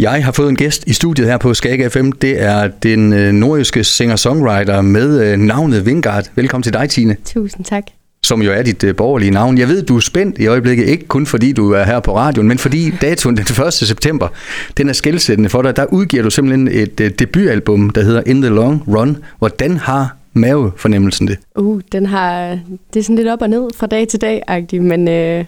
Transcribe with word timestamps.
Jeg 0.00 0.24
har 0.24 0.32
fået 0.32 0.48
en 0.48 0.56
gæst 0.56 0.84
i 0.86 0.92
studiet 0.92 1.28
her 1.28 1.38
på 1.38 1.54
Skag 1.54 1.92
FM. 1.92 2.10
Det 2.10 2.42
er 2.42 2.68
den 2.68 3.12
øh, 3.12 3.32
nordjyske 3.32 3.84
singer-songwriter 3.84 4.80
med 4.80 5.32
øh, 5.32 5.38
navnet 5.38 5.86
Vingard. 5.86 6.24
Velkommen 6.34 6.62
til 6.62 6.72
dig, 6.72 6.90
Tine. 6.90 7.16
Tusind 7.24 7.64
tak. 7.64 7.82
Som 8.22 8.42
jo 8.42 8.52
er 8.52 8.62
dit 8.62 8.84
øh, 8.84 8.96
borgerlige 8.96 9.30
navn. 9.30 9.58
Jeg 9.58 9.68
ved, 9.68 9.82
du 9.82 9.96
er 9.96 10.00
spændt 10.00 10.38
i 10.38 10.46
øjeblikket, 10.46 10.88
ikke 10.88 11.06
kun 11.06 11.26
fordi 11.26 11.52
du 11.52 11.72
er 11.72 11.84
her 11.84 12.00
på 12.00 12.16
radioen, 12.16 12.48
men 12.48 12.58
fordi 12.58 12.90
datoen 12.90 13.36
den 13.36 13.66
1. 13.66 13.72
september, 13.72 14.28
den 14.76 14.88
er 14.88 14.92
skældsættende 14.92 15.48
for 15.48 15.62
dig. 15.62 15.76
Der 15.76 15.84
udgiver 15.84 16.22
du 16.22 16.30
simpelthen 16.30 16.68
et 16.68 17.18
debutalbum, 17.18 17.90
der 17.90 18.02
hedder 18.02 18.22
In 18.26 18.42
the 18.42 18.50
Long 18.50 18.84
Run. 18.88 19.16
Hvordan 19.38 19.76
har 19.76 20.16
mavefornemmelsen 20.32 21.28
det? 21.28 21.38
Uh, 21.58 21.80
den 21.92 22.06
har, 22.06 22.58
det 22.94 23.00
er 23.00 23.04
sådan 23.04 23.16
lidt 23.16 23.28
op 23.28 23.42
og 23.42 23.50
ned 23.50 23.68
fra 23.76 23.86
dag 23.86 24.08
til 24.08 24.20
dag-agtig, 24.20 24.82
men 24.82 25.08
øh, 25.08 25.44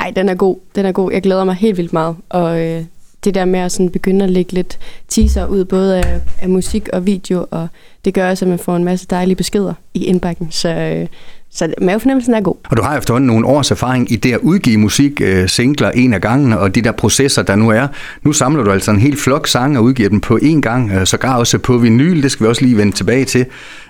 ej, 0.00 0.12
den 0.16 0.28
er 0.28 0.34
god. 0.34 0.56
Den 0.74 0.86
er 0.86 0.92
god. 0.92 1.12
Jeg 1.12 1.22
glæder 1.22 1.44
mig 1.44 1.54
helt 1.54 1.76
vildt 1.76 1.92
meget, 1.92 2.16
og 2.28 2.64
øh, 2.64 2.82
det 3.24 3.34
der 3.34 3.44
med 3.44 3.60
at 3.60 3.72
sådan 3.72 3.90
begynde 3.90 4.24
at 4.24 4.30
lægge 4.30 4.52
lidt 4.52 4.78
teaser 5.08 5.46
ud, 5.46 5.64
både 5.64 5.96
af, 5.96 6.20
af 6.40 6.48
musik 6.48 6.88
og 6.92 7.06
video, 7.06 7.46
og 7.50 7.68
det 8.04 8.14
gør 8.14 8.30
også, 8.30 8.44
at 8.44 8.48
man 8.48 8.58
får 8.58 8.76
en 8.76 8.84
masse 8.84 9.06
dejlige 9.10 9.36
beskeder 9.36 9.74
i 9.94 10.04
indbakken. 10.04 10.48
Så, 10.50 10.68
øh, 10.68 11.06
så 11.50 11.74
mavefornemmelsen 11.82 12.34
er 12.34 12.40
god. 12.40 12.54
Og 12.70 12.76
du 12.76 12.82
har 12.82 12.98
efterhånden 12.98 13.26
nogle 13.26 13.46
års 13.46 13.70
erfaring 13.70 14.12
i 14.12 14.16
det 14.16 14.32
at 14.32 14.38
udgive 14.42 14.78
musik, 14.78 15.20
øh, 15.20 15.48
singler 15.48 15.90
en 15.90 16.14
af 16.14 16.20
gangen, 16.20 16.52
og 16.52 16.74
de 16.74 16.82
der 16.82 16.92
processer, 16.92 17.42
der 17.42 17.56
nu 17.56 17.70
er. 17.70 17.86
Nu 18.22 18.32
samler 18.32 18.62
du 18.64 18.70
altså 18.70 18.90
en 18.90 19.00
helt 19.00 19.18
flok 19.18 19.46
sange 19.46 19.78
og 19.78 19.84
udgiver 19.84 20.08
dem 20.08 20.20
på 20.20 20.38
én 20.42 20.60
gang, 20.60 20.90
øh, 20.90 21.06
sågar 21.06 21.38
også 21.38 21.58
på 21.58 21.78
vinyl, 21.78 22.22
det 22.22 22.30
skal 22.30 22.44
vi 22.44 22.48
også 22.48 22.62
lige 22.62 22.76
vende 22.76 22.92
tilbage 22.92 23.24
til, 23.24 23.46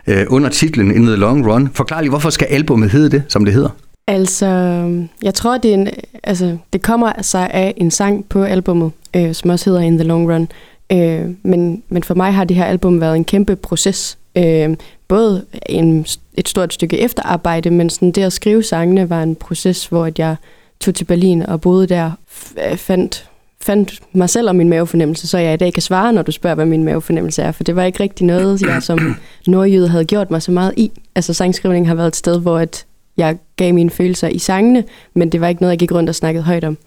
øh, 0.06 0.26
under 0.28 0.48
titlen 0.48 0.90
In 0.90 1.06
the 1.06 1.16
Long 1.16 1.46
Run. 1.52 1.70
Forklar 1.74 2.00
lige, 2.00 2.10
hvorfor 2.10 2.30
skal 2.30 2.46
albumet 2.50 2.90
hedde 2.90 3.10
det, 3.10 3.22
som 3.28 3.44
det 3.44 3.54
hedder? 3.54 3.70
Altså, 4.08 4.46
jeg 5.22 5.34
tror, 5.34 5.58
det, 5.58 5.70
er 5.70 5.74
en, 5.74 5.88
altså, 6.22 6.56
det 6.72 6.82
kommer 6.82 7.12
sig 7.22 7.50
af 7.50 7.74
en 7.76 7.90
sang 7.90 8.24
på 8.28 8.42
albummet, 8.42 8.92
øh, 9.16 9.34
som 9.34 9.50
også 9.50 9.70
hedder 9.70 9.82
In 9.82 9.98
the 9.98 10.06
Long 10.06 10.32
Run. 10.32 10.48
Øh, 10.92 11.30
men, 11.42 11.82
men 11.88 12.02
for 12.02 12.14
mig 12.14 12.34
har 12.34 12.44
det 12.44 12.56
her 12.56 12.64
album 12.64 13.00
været 13.00 13.16
en 13.16 13.24
kæmpe 13.24 13.56
proces. 13.56 14.18
Øh, 14.36 14.76
både 15.08 15.44
en, 15.66 16.06
et 16.34 16.48
stort 16.48 16.74
stykke 16.74 16.98
efterarbejde, 16.98 17.70
men 17.70 17.90
sådan 17.90 18.10
det 18.10 18.22
at 18.22 18.32
skrive 18.32 18.62
sangene 18.62 19.10
var 19.10 19.22
en 19.22 19.34
proces, 19.34 19.86
hvor 19.86 20.10
jeg 20.18 20.36
tog 20.80 20.94
til 20.94 21.04
Berlin 21.04 21.42
og 21.42 21.60
boede 21.60 21.86
der, 21.86 22.10
fandt, 22.76 23.30
fandt 23.60 24.00
mig 24.12 24.30
selv 24.30 24.48
og 24.48 24.56
min 24.56 24.68
mavefornemmelse, 24.68 25.26
så 25.26 25.38
jeg 25.38 25.54
i 25.54 25.56
dag 25.56 25.72
kan 25.72 25.82
svare, 25.82 26.12
når 26.12 26.22
du 26.22 26.32
spørger, 26.32 26.54
hvad 26.54 26.66
min 26.66 26.84
mavefornemmelse 26.84 27.42
er, 27.42 27.52
for 27.52 27.64
det 27.64 27.76
var 27.76 27.84
ikke 27.84 28.02
rigtig 28.02 28.26
noget, 28.26 28.62
jeg 28.68 28.82
som 28.82 29.16
nordjyde 29.46 29.88
havde 29.88 30.04
gjort 30.04 30.30
mig 30.30 30.42
så 30.42 30.52
meget 30.52 30.74
i. 30.76 30.92
Altså 31.14 31.34
sangskrivning 31.34 31.88
har 31.88 31.94
været 31.94 32.08
et 32.08 32.16
sted, 32.16 32.40
hvor 32.40 32.58
at 32.58 32.86
jeg 33.16 33.36
gav 33.56 33.74
mine 33.74 33.90
følelser 33.90 34.28
i 34.28 34.38
sangene, 34.38 34.84
men 35.14 35.32
det 35.32 35.40
var 35.40 35.48
ikke 35.48 35.62
noget, 35.62 35.72
jeg 35.72 35.78
gik 35.78 35.92
rundt 35.92 36.08
og 36.08 36.14
snakkede 36.14 36.44
højt 36.44 36.64
om. 36.64 36.78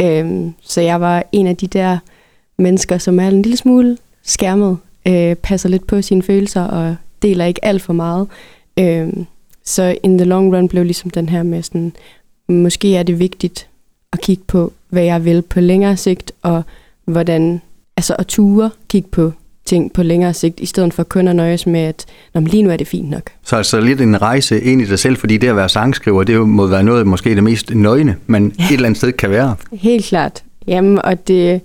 Øhm, 0.00 0.54
så 0.62 0.80
jeg 0.80 1.00
var 1.00 1.24
en 1.32 1.46
af 1.46 1.56
de 1.56 1.66
der 1.66 1.98
mennesker, 2.58 2.98
som 2.98 3.20
er 3.20 3.28
en 3.28 3.42
lille 3.42 3.56
smule 3.56 3.98
skærmet, 4.22 4.78
øh, 5.06 5.34
passer 5.34 5.68
lidt 5.68 5.86
på 5.86 6.02
sine 6.02 6.22
følelser 6.22 6.62
og 6.62 6.96
deler 7.22 7.44
ikke 7.44 7.64
alt 7.64 7.82
for 7.82 7.92
meget. 7.92 8.28
Øhm, 8.78 9.26
så 9.64 9.98
in 10.02 10.18
the 10.18 10.24
long 10.24 10.56
run 10.56 10.68
blev 10.68 10.84
ligesom 10.84 11.10
den 11.10 11.28
her 11.28 11.42
med 11.42 11.62
sådan, 11.62 11.92
måske 12.48 12.96
er 12.96 13.02
det 13.02 13.18
vigtigt 13.18 13.68
at 14.12 14.20
kigge 14.20 14.42
på, 14.46 14.72
hvad 14.88 15.02
jeg 15.02 15.24
vil 15.24 15.42
på 15.42 15.60
længere 15.60 15.96
sigt, 15.96 16.32
og 16.42 16.62
hvordan, 17.04 17.60
altså 17.96 18.16
at 18.18 18.26
ture 18.26 18.70
kigge 18.88 19.08
på 19.08 19.32
ting 19.66 19.92
på 19.92 20.02
længere 20.02 20.34
sigt, 20.34 20.60
i 20.60 20.66
stedet 20.66 20.94
for 20.94 21.02
kun 21.02 21.28
at 21.28 21.36
nøjes 21.36 21.66
med, 21.66 21.80
at 21.80 22.06
Nå, 22.34 22.40
lige 22.40 22.62
nu 22.62 22.70
er 22.70 22.76
det 22.76 22.88
fint 22.88 23.10
nok. 23.10 23.30
Så 23.44 23.56
altså 23.56 23.80
lidt 23.80 24.00
en 24.00 24.22
rejse 24.22 24.60
ind 24.60 24.82
i 24.82 24.84
dig 24.84 24.98
selv, 24.98 25.16
fordi 25.16 25.36
det 25.36 25.48
at 25.48 25.56
være 25.56 25.68
sangskriver, 25.68 26.24
det 26.24 26.48
må 26.48 26.66
være 26.66 26.82
noget 26.82 27.06
måske 27.06 27.34
det 27.34 27.44
mest 27.44 27.74
nøgne, 27.74 28.16
men 28.26 28.54
ja. 28.58 28.64
et 28.64 28.72
eller 28.72 28.86
andet 28.86 28.96
sted 28.96 29.12
kan 29.12 29.30
være. 29.30 29.56
Helt 29.72 30.04
klart. 30.04 30.42
Jamen, 30.66 30.98
og 31.04 31.28
det, 31.28 31.60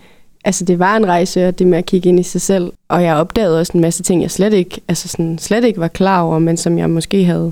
altså 0.45 0.65
det 0.65 0.79
var 0.79 0.97
en 0.97 1.07
rejse, 1.07 1.47
og 1.47 1.59
det 1.59 1.67
med 1.67 1.77
at 1.77 1.85
kigge 1.85 2.09
ind 2.09 2.19
i 2.19 2.23
sig 2.23 2.41
selv. 2.41 2.71
Og 2.89 3.03
jeg 3.03 3.15
opdagede 3.15 3.59
også 3.59 3.71
en 3.75 3.81
masse 3.81 4.03
ting, 4.03 4.21
jeg 4.21 4.31
slet 4.31 4.53
ikke, 4.53 4.81
altså 4.87 5.07
sådan, 5.07 5.37
slet 5.37 5.63
ikke 5.63 5.79
var 5.79 5.87
klar 5.87 6.21
over, 6.21 6.39
men 6.39 6.57
som 6.57 6.77
jeg 6.77 6.89
måske 6.89 7.23
havde, 7.23 7.51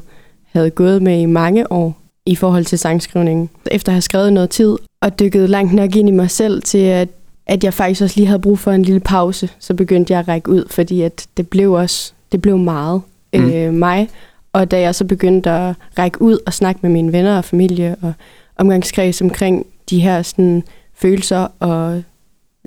havde 0.52 0.70
gået 0.70 1.02
med 1.02 1.22
i 1.22 1.25
mange 1.25 1.71
år 1.71 2.02
i 2.26 2.36
forhold 2.36 2.65
til 2.65 2.80
sangskrivningen. 2.80 3.49
Efter 3.71 3.92
at 3.92 3.93
have 3.93 4.02
skrevet 4.02 4.33
noget 4.33 4.49
tid 4.49 4.77
og 5.02 5.20
dykket 5.20 5.49
langt 5.49 5.73
nok 5.73 5.95
ind 5.95 6.09
i 6.09 6.11
mig 6.11 6.32
selv 6.32 6.61
til, 6.61 6.77
at 6.77 7.09
at 7.49 7.64
jeg 7.64 7.73
faktisk 7.73 8.02
også 8.02 8.17
lige 8.17 8.27
havde 8.27 8.39
brug 8.39 8.60
for 8.60 8.71
en 8.71 8.83
lille 8.83 8.99
pause, 8.99 9.49
så 9.60 9.73
begyndte 9.73 10.14
jeg 10.14 10.20
at 10.20 10.27
række 10.27 10.49
ud, 10.49 10.65
fordi 10.70 11.02
at 11.02 11.27
det 11.37 11.48
blev 11.48 11.71
også 11.71 12.14
det 12.32 12.42
blev 12.42 12.58
meget 12.58 13.02
mm. 13.33 13.52
øh, 13.52 13.73
mig. 13.73 14.10
Og 14.54 14.71
da 14.71 14.80
jeg 14.80 14.95
så 14.95 15.05
begyndte 15.05 15.49
at 15.49 15.76
række 15.99 16.21
ud 16.21 16.38
og 16.45 16.54
snakke 16.54 16.80
med 16.82 16.89
mine 16.89 17.11
venner 17.11 17.38
og 17.38 17.45
familie 17.45 17.95
og 18.02 18.14
omgangskreds 18.55 19.21
omkring 19.21 19.65
de 19.89 19.99
her 19.99 20.21
sådan, 20.21 20.64
følelser 20.95 21.48
og 21.59 22.04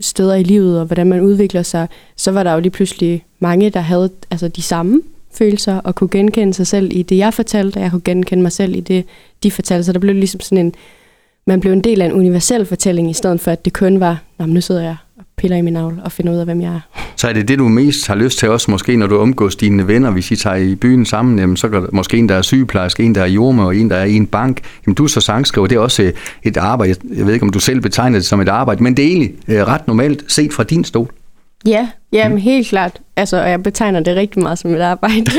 steder 0.00 0.34
i 0.34 0.42
livet 0.42 0.80
og 0.80 0.86
hvordan 0.86 1.06
man 1.06 1.20
udvikler 1.20 1.62
sig, 1.62 1.88
så 2.16 2.30
var 2.30 2.42
der 2.42 2.52
jo 2.52 2.60
lige 2.60 2.70
pludselig 2.70 3.24
mange, 3.38 3.70
der 3.70 3.80
havde 3.80 4.10
altså, 4.30 4.48
de 4.48 4.62
samme 4.62 5.02
følelser 5.34 5.80
og 5.80 5.94
kunne 5.94 6.10
genkende 6.10 6.54
sig 6.54 6.66
selv 6.66 6.90
i 6.92 7.02
det, 7.02 7.16
jeg 7.16 7.34
fortalte, 7.34 7.76
og 7.76 7.82
jeg 7.82 7.90
kunne 7.90 8.02
genkende 8.04 8.42
mig 8.42 8.52
selv 8.52 8.74
i 8.74 8.80
det, 8.80 9.04
de 9.42 9.50
fortalte. 9.50 9.84
Så 9.84 9.92
der 9.92 9.98
blev 9.98 10.14
ligesom 10.14 10.40
sådan 10.40 10.66
en 10.66 10.74
man 11.46 11.60
blev 11.60 11.72
en 11.72 11.80
del 11.80 12.02
af 12.02 12.06
en 12.06 12.12
universel 12.12 12.66
fortælling, 12.66 13.10
i 13.10 13.12
stedet 13.12 13.40
for 13.40 13.50
at 13.50 13.64
det 13.64 13.72
kun 13.72 14.00
var, 14.00 14.22
Nå, 14.38 14.46
nu 14.46 14.60
sidder 14.60 14.82
jeg 14.82 14.96
og 15.18 15.24
piller 15.36 15.56
i 15.56 15.60
min 15.60 15.72
navl 15.72 16.00
og 16.04 16.12
finder 16.12 16.32
ud 16.32 16.38
af, 16.38 16.44
hvem 16.44 16.60
jeg 16.60 16.74
er. 16.74 16.80
Så 17.16 17.28
er 17.28 17.32
det 17.32 17.48
det, 17.48 17.58
du 17.58 17.68
mest 17.68 18.06
har 18.06 18.14
lyst 18.14 18.38
til 18.38 18.50
også, 18.50 18.70
måske 18.70 18.96
når 18.96 19.06
du 19.06 19.18
omgås 19.18 19.56
dine 19.56 19.88
venner, 19.88 20.10
hvis 20.10 20.30
I 20.30 20.36
tager 20.36 20.56
i 20.56 20.74
byen 20.74 21.06
sammen, 21.06 21.38
jamen, 21.38 21.56
så 21.56 21.68
kan 21.68 21.82
der 21.82 21.88
måske 21.92 22.16
en, 22.16 22.28
der 22.28 22.34
er 22.34 22.42
sygeplejerske, 22.42 23.02
en, 23.02 23.14
der 23.14 23.22
er 23.22 23.26
jordmor, 23.26 23.64
og 23.64 23.76
en, 23.76 23.90
der 23.90 23.96
er 23.96 24.04
i 24.04 24.14
en 24.14 24.26
bank. 24.26 24.60
Jamen, 24.86 24.94
du 24.94 25.04
er 25.04 25.08
så 25.08 25.20
sangskriver, 25.20 25.66
det 25.66 25.76
er 25.76 25.80
også 25.80 26.02
øh, 26.02 26.12
et 26.42 26.56
arbejde. 26.56 26.94
Jeg 27.16 27.26
ved 27.26 27.32
ikke, 27.32 27.44
om 27.44 27.50
du 27.50 27.60
selv 27.60 27.80
betegner 27.80 28.18
det 28.18 28.26
som 28.26 28.40
et 28.40 28.48
arbejde, 28.48 28.82
men 28.82 28.96
det 28.96 29.04
er 29.04 29.08
egentlig 29.08 29.34
øh, 29.48 29.66
ret 29.66 29.86
normalt 29.86 30.24
set 30.28 30.52
fra 30.52 30.64
din 30.64 30.84
stol. 30.84 31.10
Ja, 31.66 31.88
ja 32.12 32.28
mm. 32.28 32.36
helt 32.36 32.68
klart. 32.68 33.00
Altså, 33.16 33.42
og 33.42 33.50
jeg 33.50 33.62
betegner 33.62 34.00
det 34.00 34.16
rigtig 34.16 34.42
meget 34.42 34.58
som 34.58 34.74
et 34.74 34.80
arbejde. 34.80 35.30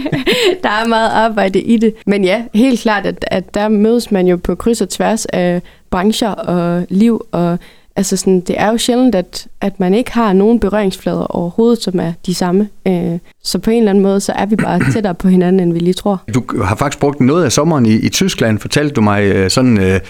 der 0.62 0.68
er 0.68 0.88
meget 0.88 1.10
arbejde 1.10 1.60
i 1.60 1.76
det. 1.76 1.94
Men 2.06 2.24
ja, 2.24 2.42
helt 2.54 2.80
klart, 2.80 3.06
at, 3.06 3.24
at 3.26 3.54
der 3.54 3.68
mødes 3.68 4.10
man 4.10 4.26
jo 4.26 4.36
på 4.36 4.54
kryds 4.54 4.80
og 4.80 4.88
tværs 4.88 5.26
af 5.26 5.62
brancher 5.90 6.30
og 6.30 6.86
liv. 6.88 7.26
Og 7.32 7.58
altså 7.96 8.16
sådan, 8.16 8.40
det 8.40 8.60
er 8.60 8.70
jo 8.70 8.78
sjældent, 8.78 9.14
at, 9.14 9.46
at 9.60 9.80
man 9.80 9.94
ikke 9.94 10.12
har 10.12 10.32
nogen 10.32 10.60
berøringsflader 10.60 11.24
overhovedet, 11.24 11.82
som 11.82 12.00
er 12.00 12.12
de 12.26 12.34
samme. 12.34 12.68
Øh, 12.88 13.18
så 13.42 13.58
på 13.58 13.70
en 13.70 13.78
eller 13.78 13.90
anden 13.90 14.02
måde, 14.02 14.20
så 14.20 14.32
er 14.32 14.46
vi 14.46 14.56
bare 14.56 14.80
tættere 14.92 15.14
på 15.14 15.28
hinanden, 15.28 15.60
end 15.60 15.72
vi 15.72 15.78
lige 15.78 15.94
tror. 15.94 16.22
Du 16.34 16.62
har 16.64 16.76
faktisk 16.76 17.00
brugt 17.00 17.20
noget 17.20 17.44
af 17.44 17.52
sommeren 17.52 17.86
i, 17.86 17.94
i 17.94 18.08
Tyskland, 18.08 18.58
fortalte 18.58 18.94
du 18.94 19.00
mig 19.00 19.22
øh, 19.22 19.50
sådan... 19.50 19.80
Øh 19.80 20.00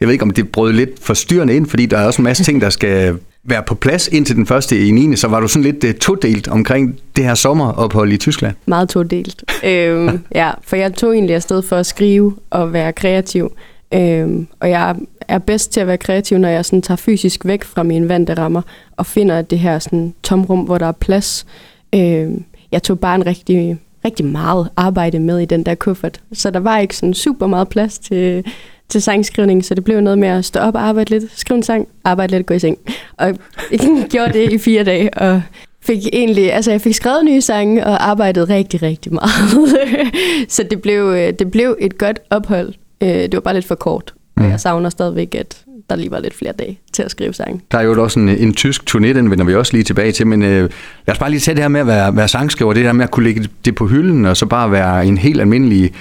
jeg 0.00 0.08
ved 0.08 0.12
ikke, 0.12 0.22
om 0.22 0.30
det 0.30 0.48
brød 0.48 0.72
lidt 0.72 0.90
forstyrrende 1.00 1.56
ind, 1.56 1.66
fordi 1.66 1.86
der 1.86 1.98
er 1.98 2.06
også 2.06 2.22
en 2.22 2.24
masse 2.24 2.44
ting, 2.44 2.60
der 2.60 2.70
skal 2.70 3.18
være 3.44 3.62
på 3.62 3.74
plads 3.74 4.08
indtil 4.08 4.36
den 4.36 4.46
første 4.46 4.86
i 4.86 4.90
9. 4.90 5.16
Så 5.16 5.28
var 5.28 5.40
du 5.40 5.48
sådan 5.48 5.62
lidt 5.62 5.84
uh, 5.84 5.90
todelt 5.90 6.48
omkring 6.48 6.98
det 7.16 7.24
her 7.24 7.34
sommerophold 7.34 8.12
i 8.12 8.16
Tyskland? 8.16 8.54
Meget 8.66 8.88
todelt. 8.88 9.44
øhm, 9.64 10.20
ja, 10.34 10.50
for 10.62 10.76
jeg 10.76 10.94
tog 10.94 11.14
egentlig 11.14 11.36
afsted 11.36 11.62
for 11.62 11.76
at 11.76 11.86
skrive 11.86 12.36
og 12.50 12.72
være 12.72 12.92
kreativ. 12.92 13.52
Øhm, 13.94 14.46
og 14.60 14.70
jeg 14.70 14.96
er 15.28 15.38
bedst 15.38 15.72
til 15.72 15.80
at 15.80 15.86
være 15.86 15.98
kreativ, 15.98 16.38
når 16.38 16.48
jeg 16.48 16.64
sådan 16.64 16.82
tager 16.82 16.96
fysisk 16.96 17.44
væk 17.44 17.64
fra 17.64 17.82
mine 17.82 18.08
vante 18.08 18.34
rammer 18.34 18.62
og 18.96 19.06
finder 19.06 19.42
det 19.42 19.58
her 19.58 19.78
sådan 19.78 20.14
tomrum, 20.22 20.60
hvor 20.60 20.78
der 20.78 20.86
er 20.86 20.92
plads. 20.92 21.46
Øhm, 21.94 22.44
jeg 22.72 22.82
tog 22.82 23.00
bare 23.00 23.14
en 23.14 23.26
rigtig, 23.26 23.78
rigtig 24.04 24.26
meget 24.26 24.68
arbejde 24.76 25.18
med 25.18 25.38
i 25.38 25.44
den 25.44 25.66
der 25.66 25.74
kuffert, 25.74 26.20
så 26.32 26.50
der 26.50 26.60
var 26.60 26.78
ikke 26.78 26.96
sådan 26.96 27.14
super 27.14 27.46
meget 27.46 27.68
plads 27.68 27.98
til, 27.98 28.44
til 28.92 29.02
sangskrivning, 29.02 29.64
så 29.64 29.74
det 29.74 29.84
blev 29.84 30.00
noget 30.00 30.18
med 30.18 30.28
at 30.28 30.44
stå 30.44 30.60
op 30.60 30.74
og 30.74 30.82
arbejde 30.82 31.10
lidt, 31.10 31.24
skrive 31.36 31.56
en 31.56 31.62
sang, 31.62 31.88
arbejde 32.04 32.30
lidt 32.30 32.40
og 32.40 32.46
gå 32.46 32.54
i 32.54 32.58
seng. 32.58 32.78
Og 33.16 33.26
jeg 33.72 34.06
gjorde 34.10 34.32
det 34.32 34.52
i 34.52 34.58
fire 34.58 34.84
dage, 34.84 35.14
og 35.14 35.42
fik 35.80 35.98
egentlig, 36.12 36.52
altså 36.52 36.70
jeg 36.70 36.80
fik 36.80 36.94
skrevet 36.94 37.24
nye 37.24 37.40
sange 37.40 37.86
og 37.86 38.08
arbejdede 38.10 38.54
rigtig, 38.54 38.82
rigtig 38.82 39.12
meget. 39.14 39.76
så 40.54 40.62
det 40.70 40.82
blev, 40.82 41.02
øh, 41.02 41.32
det 41.38 41.50
blev 41.50 41.76
et 41.80 41.98
godt 41.98 42.18
ophold. 42.30 42.72
Øh, 43.02 43.08
det 43.08 43.34
var 43.34 43.40
bare 43.40 43.54
lidt 43.54 43.66
for 43.66 43.74
kort, 43.74 44.14
og 44.36 44.42
mm. 44.42 44.50
jeg 44.50 44.60
savner 44.60 44.90
stadigvæk, 44.90 45.34
at 45.34 45.64
der 45.90 45.96
lige 45.96 46.10
var 46.10 46.20
lidt 46.20 46.34
flere 46.34 46.52
dage 46.52 46.80
til 46.92 47.02
at 47.02 47.10
skrive 47.10 47.34
sange. 47.34 47.60
Der 47.72 47.78
er 47.78 47.82
jo 47.82 48.02
også 48.02 48.20
en, 48.20 48.28
en 48.28 48.54
tysk 48.54 48.82
turné, 48.90 49.06
den 49.06 49.30
vender 49.30 49.44
vi 49.44 49.54
også 49.54 49.72
lige 49.72 49.84
tilbage 49.84 50.12
til, 50.12 50.26
men 50.26 50.42
øh, 50.42 50.70
lad 51.06 51.14
os 51.14 51.18
bare 51.18 51.30
lige 51.30 51.40
tage 51.40 51.54
det 51.54 51.64
her 51.64 51.68
med 51.68 51.80
at 51.80 51.86
være, 51.86 52.16
være 52.16 52.28
sangskriver, 52.28 52.72
det 52.72 52.84
der 52.84 52.92
med 52.92 53.04
at 53.04 53.10
kunne 53.10 53.24
lægge 53.24 53.48
det 53.64 53.74
på 53.74 53.86
hylden, 53.86 54.24
og 54.24 54.36
så 54.36 54.46
bare 54.46 54.72
være 54.72 55.06
en 55.06 55.18
helt 55.18 55.40
almindelig 55.40 55.92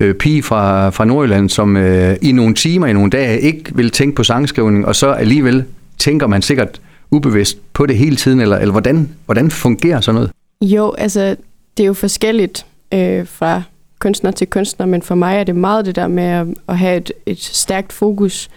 øh, 0.00 0.14
pige 0.14 0.42
fra, 0.42 0.90
fra 0.90 1.04
Nordjylland, 1.04 1.48
som 1.48 1.76
øh, 1.76 2.16
i 2.22 2.32
nogle 2.32 2.54
timer, 2.54 2.86
i 2.86 2.92
nogle 2.92 3.10
dage, 3.10 3.40
ikke 3.40 3.64
vil 3.74 3.90
tænke 3.90 4.14
på 4.14 4.24
sangskrivning, 4.24 4.86
og 4.86 4.96
så 4.96 5.08
alligevel 5.12 5.64
tænker 5.98 6.26
man 6.26 6.42
sikkert 6.42 6.80
ubevidst 7.10 7.72
på 7.72 7.86
det 7.86 7.96
hele 7.96 8.16
tiden, 8.16 8.40
eller, 8.40 8.56
eller 8.56 8.72
hvordan, 8.72 9.08
hvordan 9.24 9.50
fungerer 9.50 10.00
sådan 10.00 10.14
noget? 10.14 10.30
Jo, 10.60 10.94
altså 10.98 11.36
det 11.76 11.82
er 11.82 11.86
jo 11.86 11.94
forskelligt 11.94 12.66
øh, 12.94 13.26
fra 13.26 13.62
kunstner 13.98 14.30
til 14.30 14.46
kunstner, 14.46 14.86
men 14.86 15.02
for 15.02 15.14
mig 15.14 15.36
er 15.36 15.44
det 15.44 15.56
meget 15.56 15.86
det 15.86 15.96
der 15.96 16.06
med 16.06 16.24
at, 16.24 16.46
at 16.68 16.78
have 16.78 16.96
et, 16.96 17.12
et 17.26 17.40
stærkt 17.40 17.92
fokus, 17.92 18.48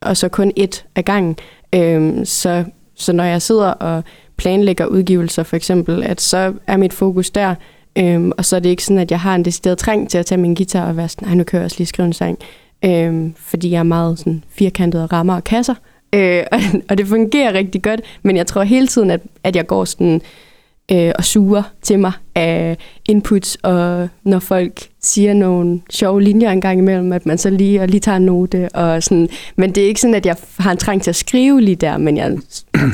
og 0.00 0.16
så 0.16 0.28
kun 0.28 0.52
et 0.56 0.84
af 0.94 1.04
gangen. 1.04 1.36
Øh, 1.74 2.26
så, 2.26 2.64
så 2.94 3.12
når 3.12 3.24
jeg 3.24 3.42
sidder 3.42 3.68
og 3.68 4.04
planlægger 4.36 4.86
udgivelser 4.86 5.42
for 5.42 5.56
eksempel, 5.56 6.02
at 6.02 6.20
så 6.20 6.52
er 6.66 6.76
mit 6.76 6.92
fokus 6.92 7.30
der, 7.30 7.54
Øhm, 7.98 8.32
og 8.38 8.44
så 8.44 8.56
er 8.56 8.60
det 8.60 8.70
ikke 8.70 8.84
sådan, 8.84 8.98
at 8.98 9.10
jeg 9.10 9.20
har 9.20 9.34
en 9.34 9.44
decideret 9.44 9.78
træng 9.78 10.10
til 10.10 10.18
at 10.18 10.26
tage 10.26 10.40
min 10.40 10.54
guitar 10.54 10.88
og 10.88 10.96
være 10.96 11.08
sådan, 11.08 11.28
nej, 11.28 11.34
nu 11.34 11.44
kører 11.44 11.60
jeg 11.60 11.64
også 11.64 11.78
lige 11.78 11.86
skrive 11.86 12.06
en 12.06 12.12
sang. 12.12 12.38
Øhm, 12.84 13.34
fordi 13.36 13.70
jeg 13.70 13.78
er 13.78 13.82
meget 13.82 14.18
sådan 14.18 14.44
firkantet 14.48 15.02
og 15.02 15.12
rammer 15.12 15.34
og 15.34 15.44
kasser. 15.44 15.74
øh, 16.12 16.44
og, 16.52 16.60
og 16.88 16.98
det 16.98 17.06
fungerer 17.06 17.52
rigtig 17.52 17.82
godt, 17.82 18.00
men 18.22 18.36
jeg 18.36 18.46
tror 18.46 18.62
hele 18.62 18.86
tiden, 18.86 19.10
at, 19.10 19.20
at 19.44 19.56
jeg 19.56 19.66
går 19.66 19.84
sådan 19.84 20.20
øh, 20.92 21.12
og 21.18 21.24
suger 21.24 21.62
til 21.82 21.98
mig 21.98 22.12
af 22.34 22.76
inputs, 23.04 23.56
og 23.62 24.08
når 24.24 24.38
folk 24.38 24.80
siger 25.02 25.34
nogle 25.34 25.80
sjove 25.90 26.22
linjer 26.22 26.50
en 26.50 26.60
gang 26.60 26.78
imellem, 26.78 27.12
at 27.12 27.26
man 27.26 27.38
så 27.38 27.50
lige, 27.50 27.80
og 27.80 27.88
lige 27.88 28.00
tager 28.00 28.16
en 28.16 28.22
note. 28.22 28.68
Og 28.74 29.02
sådan. 29.02 29.28
Men 29.56 29.72
det 29.72 29.82
er 29.82 29.88
ikke 29.88 30.00
sådan, 30.00 30.14
at 30.14 30.26
jeg 30.26 30.36
har 30.58 30.70
en 30.70 30.76
trang 30.76 31.02
til 31.02 31.10
at 31.10 31.16
skrive 31.16 31.60
lige 31.60 31.76
der, 31.76 31.98
men 31.98 32.16
jeg, 32.16 32.36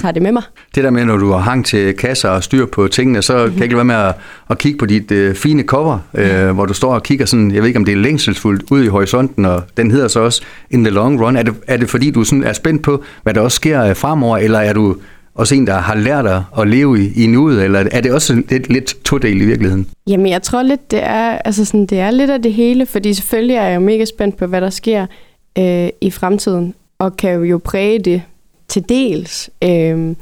tager 0.00 0.12
det 0.12 0.22
med 0.22 0.32
mig. 0.32 0.42
Det 0.74 0.84
der 0.84 0.90
med, 0.90 1.04
når 1.04 1.16
du 1.16 1.30
har 1.30 1.38
hang 1.38 1.66
til 1.66 1.94
kasser 1.94 2.28
og 2.28 2.44
styr 2.44 2.66
på 2.66 2.88
tingene, 2.88 3.22
så 3.22 3.36
mm-hmm. 3.36 3.50
kan 3.50 3.58
jeg 3.58 3.64
ikke 3.64 3.76
være 3.76 3.84
med 3.84 3.94
at, 3.94 4.14
at 4.50 4.58
kigge 4.58 4.78
på 4.78 4.86
dit 4.86 5.10
øh, 5.10 5.34
fine 5.34 5.62
cover, 5.62 5.98
øh, 6.14 6.50
hvor 6.50 6.66
du 6.66 6.74
står 6.74 6.94
og 6.94 7.02
kigger 7.02 7.26
sådan, 7.26 7.50
jeg 7.50 7.62
ved 7.62 7.68
ikke 7.68 7.78
om 7.78 7.84
det 7.84 7.92
er 7.92 7.96
længselsfuldt, 7.96 8.64
ud 8.70 8.84
i 8.84 8.86
horisonten, 8.86 9.44
og 9.44 9.62
den 9.76 9.90
hedder 9.90 10.08
så 10.08 10.20
også 10.20 10.42
In 10.70 10.84
the 10.84 10.94
Long 10.94 11.20
Run. 11.20 11.36
Er 11.36 11.42
det, 11.42 11.54
er 11.66 11.76
det 11.76 11.90
fordi, 11.90 12.10
du 12.10 12.24
sådan 12.24 12.44
er 12.44 12.52
spændt 12.52 12.82
på, 12.82 13.04
hvad 13.22 13.34
der 13.34 13.40
også 13.40 13.56
sker 13.56 13.84
øh, 13.84 13.96
fremover, 13.96 14.38
eller 14.38 14.58
er 14.58 14.72
du 14.72 14.96
også 15.34 15.54
en, 15.54 15.66
der 15.66 15.74
har 15.74 15.94
lært 15.94 16.24
dig 16.24 16.44
at 16.58 16.68
leve 16.68 17.04
i, 17.04 17.24
i 17.24 17.26
nuet, 17.26 17.64
eller 17.64 17.84
er 17.92 18.00
det 18.00 18.12
også 18.12 18.42
lidt, 18.48 18.68
lidt 18.68 19.04
todel 19.04 19.40
i 19.40 19.44
virkeligheden? 19.44 19.86
Jamen, 20.06 20.26
jeg 20.26 20.42
tror 20.42 20.62
lidt, 20.62 20.90
det 20.90 21.02
er, 21.02 21.38
altså 21.38 21.64
sådan, 21.64 21.86
det 21.86 22.00
er 22.00 22.10
lidt 22.10 22.30
af 22.30 22.42
det 22.42 22.52
hele, 22.52 22.86
fordi 22.86 23.14
selvfølgelig 23.14 23.56
er 23.56 23.62
jeg 23.62 23.74
jo 23.74 23.80
mega 23.80 24.04
spændt 24.04 24.36
på, 24.36 24.46
hvad 24.46 24.60
der 24.60 24.70
sker 24.70 25.06
øh, 25.58 25.88
i 26.00 26.10
fremtiden, 26.10 26.74
og 26.98 27.16
kan 27.16 27.42
jo 27.42 27.60
præge 27.64 27.98
det 27.98 28.22
til 28.68 28.88
dels. 28.88 29.50
Øh, 29.64 30.14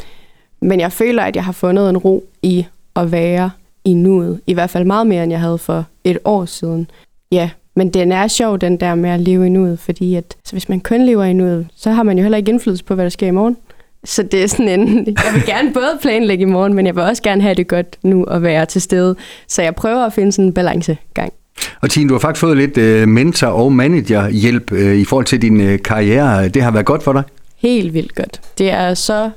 men 0.62 0.80
jeg 0.80 0.92
føler, 0.92 1.22
at 1.22 1.36
jeg 1.36 1.44
har 1.44 1.52
fundet 1.52 1.90
en 1.90 1.96
ro 1.96 2.24
i 2.42 2.66
at 2.96 3.12
være 3.12 3.50
i 3.84 3.94
nuet, 3.94 4.40
i 4.46 4.54
hvert 4.54 4.70
fald 4.70 4.84
meget 4.84 5.06
mere, 5.06 5.22
end 5.22 5.32
jeg 5.32 5.40
havde 5.40 5.58
for 5.58 5.84
et 6.04 6.18
år 6.24 6.44
siden. 6.44 6.90
Ja, 7.32 7.50
men 7.76 7.90
den 7.90 8.12
er 8.12 8.28
sjov, 8.28 8.58
den 8.58 8.76
der 8.76 8.94
med 8.94 9.10
at 9.10 9.20
leve 9.20 9.46
i 9.46 9.48
nuet, 9.48 9.78
fordi 9.78 10.14
at, 10.14 10.36
så 10.44 10.52
hvis 10.52 10.68
man 10.68 10.80
kun 10.80 11.06
lever 11.06 11.24
i 11.24 11.32
nuet, 11.32 11.66
så 11.76 11.90
har 11.90 12.02
man 12.02 12.18
jo 12.18 12.22
heller 12.22 12.38
ikke 12.38 12.50
indflydelse 12.50 12.84
på, 12.84 12.94
hvad 12.94 13.04
der 13.04 13.10
sker 13.10 13.26
i 13.26 13.30
morgen. 13.30 13.56
Så 14.04 14.22
det 14.22 14.42
er 14.42 14.46
sådan 14.46 14.68
en, 14.68 14.88
jeg 15.24 15.34
vil 15.34 15.42
gerne 15.46 15.72
både 15.72 15.98
planlægge 16.02 16.42
i 16.42 16.46
morgen, 16.46 16.74
men 16.74 16.86
jeg 16.86 16.96
vil 16.96 17.02
også 17.02 17.22
gerne 17.22 17.42
have 17.42 17.54
det 17.54 17.68
godt 17.68 17.96
nu 18.02 18.24
at 18.24 18.42
være 18.42 18.66
til 18.66 18.80
stede. 18.80 19.16
Så 19.48 19.62
jeg 19.62 19.74
prøver 19.74 20.06
at 20.06 20.12
finde 20.12 20.32
sådan 20.32 20.44
en 20.44 20.52
balancegang. 20.52 21.32
Og 21.80 21.90
Tine, 21.90 22.08
du 22.08 22.14
har 22.14 22.18
faktisk 22.18 22.40
fået 22.40 22.56
lidt 22.56 22.78
øh, 22.78 23.08
mentor- 23.08 23.46
og 23.46 23.72
managerhjælp 23.72 24.72
øh, 24.72 24.96
i 24.96 25.04
forhold 25.04 25.26
til 25.26 25.42
din 25.42 25.60
øh, 25.60 25.78
karriere. 25.82 26.48
Det 26.48 26.62
har 26.62 26.70
været 26.70 26.86
godt 26.86 27.02
for 27.02 27.12
dig? 27.12 27.22
Helt 27.56 27.94
vildt 27.94 28.14
godt. 28.14 28.40
Det 28.58 28.70
er 28.70 28.94
så 28.94 29.30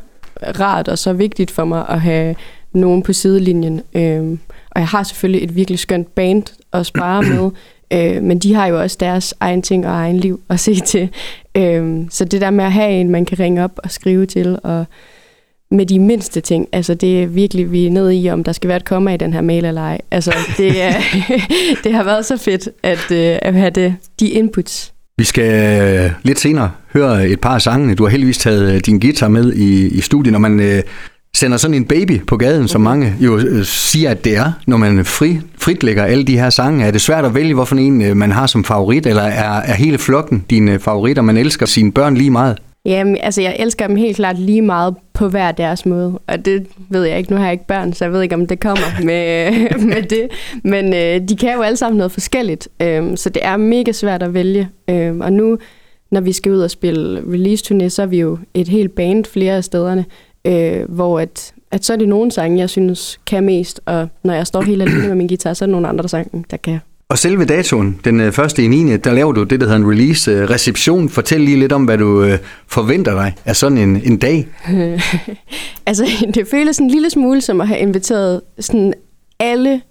rart 0.59 0.87
og 0.87 0.97
så 0.97 1.13
vigtigt 1.13 1.51
for 1.51 1.65
mig 1.65 1.85
at 1.89 2.01
have 2.01 2.35
nogen 2.73 3.03
på 3.03 3.13
sidelinjen. 3.13 3.81
Øhm, 3.95 4.39
og 4.71 4.79
jeg 4.79 4.87
har 4.87 5.03
selvfølgelig 5.03 5.43
et 5.43 5.55
virkelig 5.55 5.79
skønt 5.79 6.15
band 6.15 6.43
at 6.73 6.85
spare 6.85 7.21
med, 7.21 7.51
Øh, 7.93 8.23
men 8.23 8.39
de 8.39 8.53
har 8.53 8.67
jo 8.67 8.81
også 8.81 8.97
deres 8.99 9.33
egen 9.39 9.61
ting 9.61 9.87
og 9.87 9.93
egen 9.93 10.17
liv 10.17 10.41
at 10.49 10.59
se 10.59 10.75
til. 10.93 11.09
Øh, 11.57 11.97
så 12.09 12.25
det 12.25 12.41
der 12.41 12.49
med 12.49 12.65
at 12.65 12.71
have 12.71 12.91
en, 12.91 13.09
man 13.09 13.25
kan 13.25 13.39
ringe 13.39 13.63
op 13.63 13.79
og 13.83 13.91
skrive 13.91 14.25
til, 14.25 14.59
og 14.63 14.85
med 15.71 15.85
de 15.85 15.99
mindste 15.99 16.41
ting, 16.41 16.67
altså 16.71 16.93
det 16.93 17.23
er 17.23 17.27
virkelig, 17.27 17.71
vi 17.71 17.85
er 17.85 17.91
nede 17.91 18.15
i, 18.15 18.29
om 18.29 18.43
der 18.43 18.51
skal 18.51 18.67
være 18.67 18.77
et 18.77 18.85
komma 18.85 19.13
i 19.13 19.17
den 19.17 19.33
her 19.33 19.41
mail 19.41 19.65
eller 19.65 19.81
ej. 19.81 20.01
Altså 20.11 20.33
det, 20.57 20.81
er, 20.81 20.93
det 21.83 21.93
har 21.93 22.03
været 22.03 22.25
så 22.25 22.37
fedt 22.37 22.69
at, 22.83 23.11
øh, 23.11 23.39
at 23.41 23.53
have 23.53 23.69
det, 23.69 23.95
de 24.19 24.29
inputs. 24.29 24.93
Vi 25.17 25.23
skal 25.23 25.81
øh, 26.05 26.11
lidt 26.23 26.39
senere 26.39 26.71
høre 26.93 27.27
et 27.27 27.41
par 27.41 27.55
af 27.55 27.61
sangene. 27.61 27.95
Du 27.95 28.03
har 28.03 28.09
heldigvis 28.09 28.37
taget 28.37 28.73
øh, 28.73 28.79
din 28.79 28.99
guitar 28.99 29.27
med 29.27 29.53
i, 29.53 29.87
i 29.87 30.01
studiet, 30.01 30.31
når 30.31 30.39
man 30.39 30.59
øh, 30.59 30.83
sender 31.35 31.57
sådan 31.57 31.75
en 31.75 31.85
baby 31.85 32.25
på 32.25 32.37
gaden, 32.37 32.67
som 32.67 32.81
mange 32.81 33.13
jo 33.19 33.37
øh, 33.37 33.63
siger, 33.63 34.11
at 34.11 34.25
det 34.25 34.37
er, 34.37 34.51
når 34.67 34.77
man 34.77 35.05
fri, 35.05 35.39
fritlægger 35.57 36.03
alle 36.03 36.23
de 36.23 36.39
her 36.39 36.49
sange. 36.49 36.85
Er 36.85 36.91
det 36.91 37.01
svært 37.01 37.25
at 37.25 37.35
vælge, 37.35 37.53
hvorfor 37.53 37.75
en 37.75 38.01
øh, 38.01 38.17
man 38.17 38.31
har 38.31 38.47
som 38.47 38.63
favorit, 38.63 39.05
eller 39.05 39.21
er, 39.21 39.61
er 39.61 39.73
hele 39.73 39.97
flokken 39.97 40.45
dine 40.49 40.79
favoritter, 40.79 41.21
man 41.21 41.37
elsker 41.37 41.65
sine 41.65 41.91
børn 41.91 42.17
lige 42.17 42.29
meget? 42.29 42.57
Jamen, 42.85 43.17
altså 43.21 43.41
jeg 43.41 43.55
elsker 43.59 43.87
dem 43.87 43.95
helt 43.95 44.15
klart 44.15 44.39
lige 44.39 44.61
meget 44.61 44.95
på 45.13 45.27
hver 45.27 45.51
deres 45.51 45.85
måde, 45.85 46.19
og 46.27 46.45
det 46.45 46.67
ved 46.89 47.03
jeg 47.03 47.17
ikke, 47.17 47.31
nu 47.31 47.37
har 47.37 47.43
jeg 47.43 47.53
ikke 47.53 47.67
børn, 47.67 47.93
så 47.93 48.05
jeg 48.05 48.13
ved 48.13 48.21
ikke, 48.21 48.35
om 48.35 48.47
det 48.47 48.59
kommer 48.59 49.01
med, 49.03 49.51
med 49.79 50.01
det, 50.01 50.27
men 50.63 50.93
øh, 50.93 51.29
de 51.29 51.35
kan 51.35 51.53
jo 51.55 51.61
alle 51.61 51.77
sammen 51.77 51.97
noget 51.97 52.11
forskelligt, 52.11 52.67
øh, 52.81 53.17
så 53.17 53.29
det 53.29 53.45
er 53.45 53.57
mega 53.57 53.91
svært 53.91 54.23
at 54.23 54.33
vælge, 54.33 54.69
øh, 54.89 55.17
og 55.17 55.33
nu, 55.33 55.57
når 56.11 56.21
vi 56.21 56.31
skal 56.31 56.51
ud 56.51 56.59
og 56.59 56.71
spille 56.71 57.19
release-turné, 57.19 57.89
så 57.89 58.01
er 58.01 58.05
vi 58.05 58.19
jo 58.19 58.37
et 58.53 58.67
helt 58.67 58.95
band 58.95 59.25
flere 59.25 59.55
af 59.55 59.63
stederne, 59.63 60.05
øh, 60.47 60.89
hvor 60.89 61.19
at, 61.19 61.53
at 61.71 61.85
så 61.85 61.93
er 61.93 61.97
det 61.97 62.09
nogle 62.09 62.31
sange, 62.31 62.59
jeg 62.59 62.69
synes 62.69 63.19
kan 63.27 63.43
mest, 63.43 63.81
og 63.85 64.07
når 64.23 64.33
jeg 64.33 64.47
står 64.47 64.61
helt 64.61 64.81
alene 64.81 65.07
med 65.07 65.15
min 65.15 65.27
guitar, 65.27 65.53
så 65.53 65.65
er 65.65 65.67
det 65.67 65.71
nogle 65.71 65.87
andre 65.87 66.09
sange, 66.09 66.45
der 66.51 66.57
kan. 66.57 66.79
Og 67.09 67.17
selve 67.17 67.45
datoen, 67.45 67.99
den 68.05 68.19
øh, 68.19 68.31
første 68.31 68.63
i 68.63 68.67
9., 68.67 68.97
der 68.97 69.13
laver 69.13 69.31
du 69.31 69.43
det, 69.43 69.59
der 69.59 69.65
hedder 69.65 69.79
en 69.79 69.91
release-reception. 69.91 71.09
Fortæl 71.09 71.41
lige 71.41 71.59
lidt 71.59 71.71
om, 71.71 71.83
hvad 71.83 71.97
du 71.97 72.23
øh, 72.23 72.37
forventer 72.67 73.13
dig 73.13 73.33
af 73.45 73.55
sådan 73.55 73.77
en, 73.77 74.01
en 74.05 74.17
dag. 74.17 74.47
altså, 75.85 76.05
det 76.33 76.47
føles 76.47 76.77
en 76.77 76.89
lille 76.89 77.09
smule 77.09 77.41
som 77.41 77.61
at 77.61 77.67
have 77.67 77.79
inviteret 77.79 78.41
sådan 78.59 78.93
alle 79.39 79.81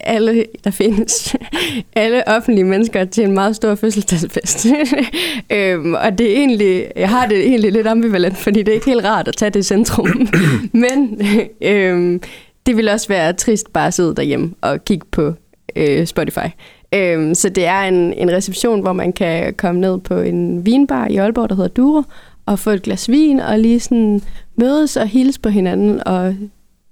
alle, 0.00 0.44
der 0.64 0.70
findes, 0.70 1.36
alle 1.96 2.28
offentlige 2.28 2.64
mennesker 2.64 3.04
til 3.04 3.24
en 3.24 3.32
meget 3.32 3.56
stor 3.56 3.74
fødselsdagsfest. 3.74 4.66
øhm, 5.52 5.94
og 5.94 6.18
det 6.18 6.32
er 6.32 6.36
egentlig, 6.36 6.86
jeg 6.96 7.08
har 7.08 7.26
det 7.26 7.38
egentlig 7.46 7.72
lidt 7.72 7.86
ambivalent, 7.86 8.36
fordi 8.36 8.58
det 8.62 8.68
er 8.68 8.74
ikke 8.74 8.86
helt 8.86 9.04
rart 9.04 9.28
at 9.28 9.36
tage 9.36 9.50
det 9.50 9.60
i 9.60 9.62
centrum. 9.62 10.28
Men 10.72 11.20
øhm, 11.72 12.20
det 12.66 12.76
vil 12.76 12.88
også 12.88 13.08
være 13.08 13.32
trist 13.32 13.72
bare 13.72 13.86
at 13.86 13.94
sidde 13.94 14.14
derhjemme 14.16 14.54
og 14.60 14.84
kigge 14.84 15.06
på 15.10 15.32
øh, 15.76 16.06
Spotify. 16.06 16.46
Øhm, 16.94 17.34
så 17.34 17.48
det 17.48 17.66
er 17.66 17.80
en, 17.80 18.12
en 18.12 18.30
reception, 18.30 18.80
hvor 18.80 18.92
man 18.92 19.12
kan 19.12 19.54
komme 19.54 19.80
ned 19.80 19.98
på 19.98 20.14
en 20.14 20.66
vinbar 20.66 21.06
i 21.06 21.16
Aalborg, 21.16 21.48
der 21.48 21.56
hedder 21.56 21.68
Duro, 21.68 22.02
og 22.46 22.58
få 22.58 22.70
et 22.70 22.82
glas 22.82 23.10
vin 23.10 23.40
og 23.40 23.58
lige 23.58 23.80
sådan 23.80 24.22
mødes 24.56 24.96
og 24.96 25.06
hilse 25.06 25.40
på 25.40 25.48
hinanden 25.48 26.00
og 26.06 26.36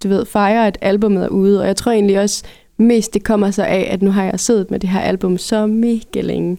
du 0.03 0.09
ved, 0.09 0.27
fejre, 0.27 0.67
at 0.67 0.79
albumet 0.81 1.25
er 1.25 1.29
ude. 1.29 1.61
Og 1.61 1.67
jeg 1.67 1.77
tror 1.77 1.93
egentlig 1.93 2.21
også 2.21 2.45
mest, 2.77 3.15
det 3.15 3.25
kommer 3.25 3.51
sig 3.51 3.69
af, 3.69 3.89
at 3.91 4.03
nu 4.03 4.11
har 4.11 4.25
jeg 4.25 4.41
siddet 4.41 4.71
med 4.71 4.79
det 4.79 4.91
her 4.91 5.01
album 5.01 5.39
så 5.39 5.67
mega 5.67 6.21
længe 6.21 6.59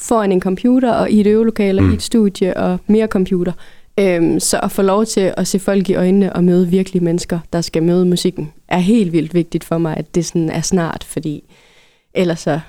foran 0.00 0.32
en 0.32 0.40
computer 0.40 0.92
og 0.92 1.10
i 1.10 1.20
et 1.20 1.26
øvelokale 1.26 1.80
mm. 1.80 1.90
i 1.90 1.94
et 1.94 2.02
studie 2.02 2.56
og 2.56 2.78
mere 2.86 3.06
computer. 3.06 3.52
Øhm, 4.00 4.40
så 4.40 4.60
at 4.62 4.72
få 4.72 4.82
lov 4.82 5.06
til 5.06 5.34
at 5.36 5.46
se 5.46 5.58
folk 5.58 5.88
i 5.88 5.94
øjnene 5.94 6.32
og 6.32 6.44
møde 6.44 6.68
virkelige 6.68 7.04
mennesker, 7.04 7.38
der 7.52 7.60
skal 7.60 7.82
møde 7.82 8.06
musikken, 8.06 8.52
er 8.68 8.78
helt 8.78 9.12
vildt 9.12 9.34
vigtigt 9.34 9.64
for 9.64 9.78
mig, 9.78 9.96
at 9.96 10.14
det 10.14 10.26
sådan 10.26 10.50
er 10.50 10.60
snart, 10.60 11.04
fordi 11.04 11.44
ellers 12.14 12.40
så, 12.40 12.60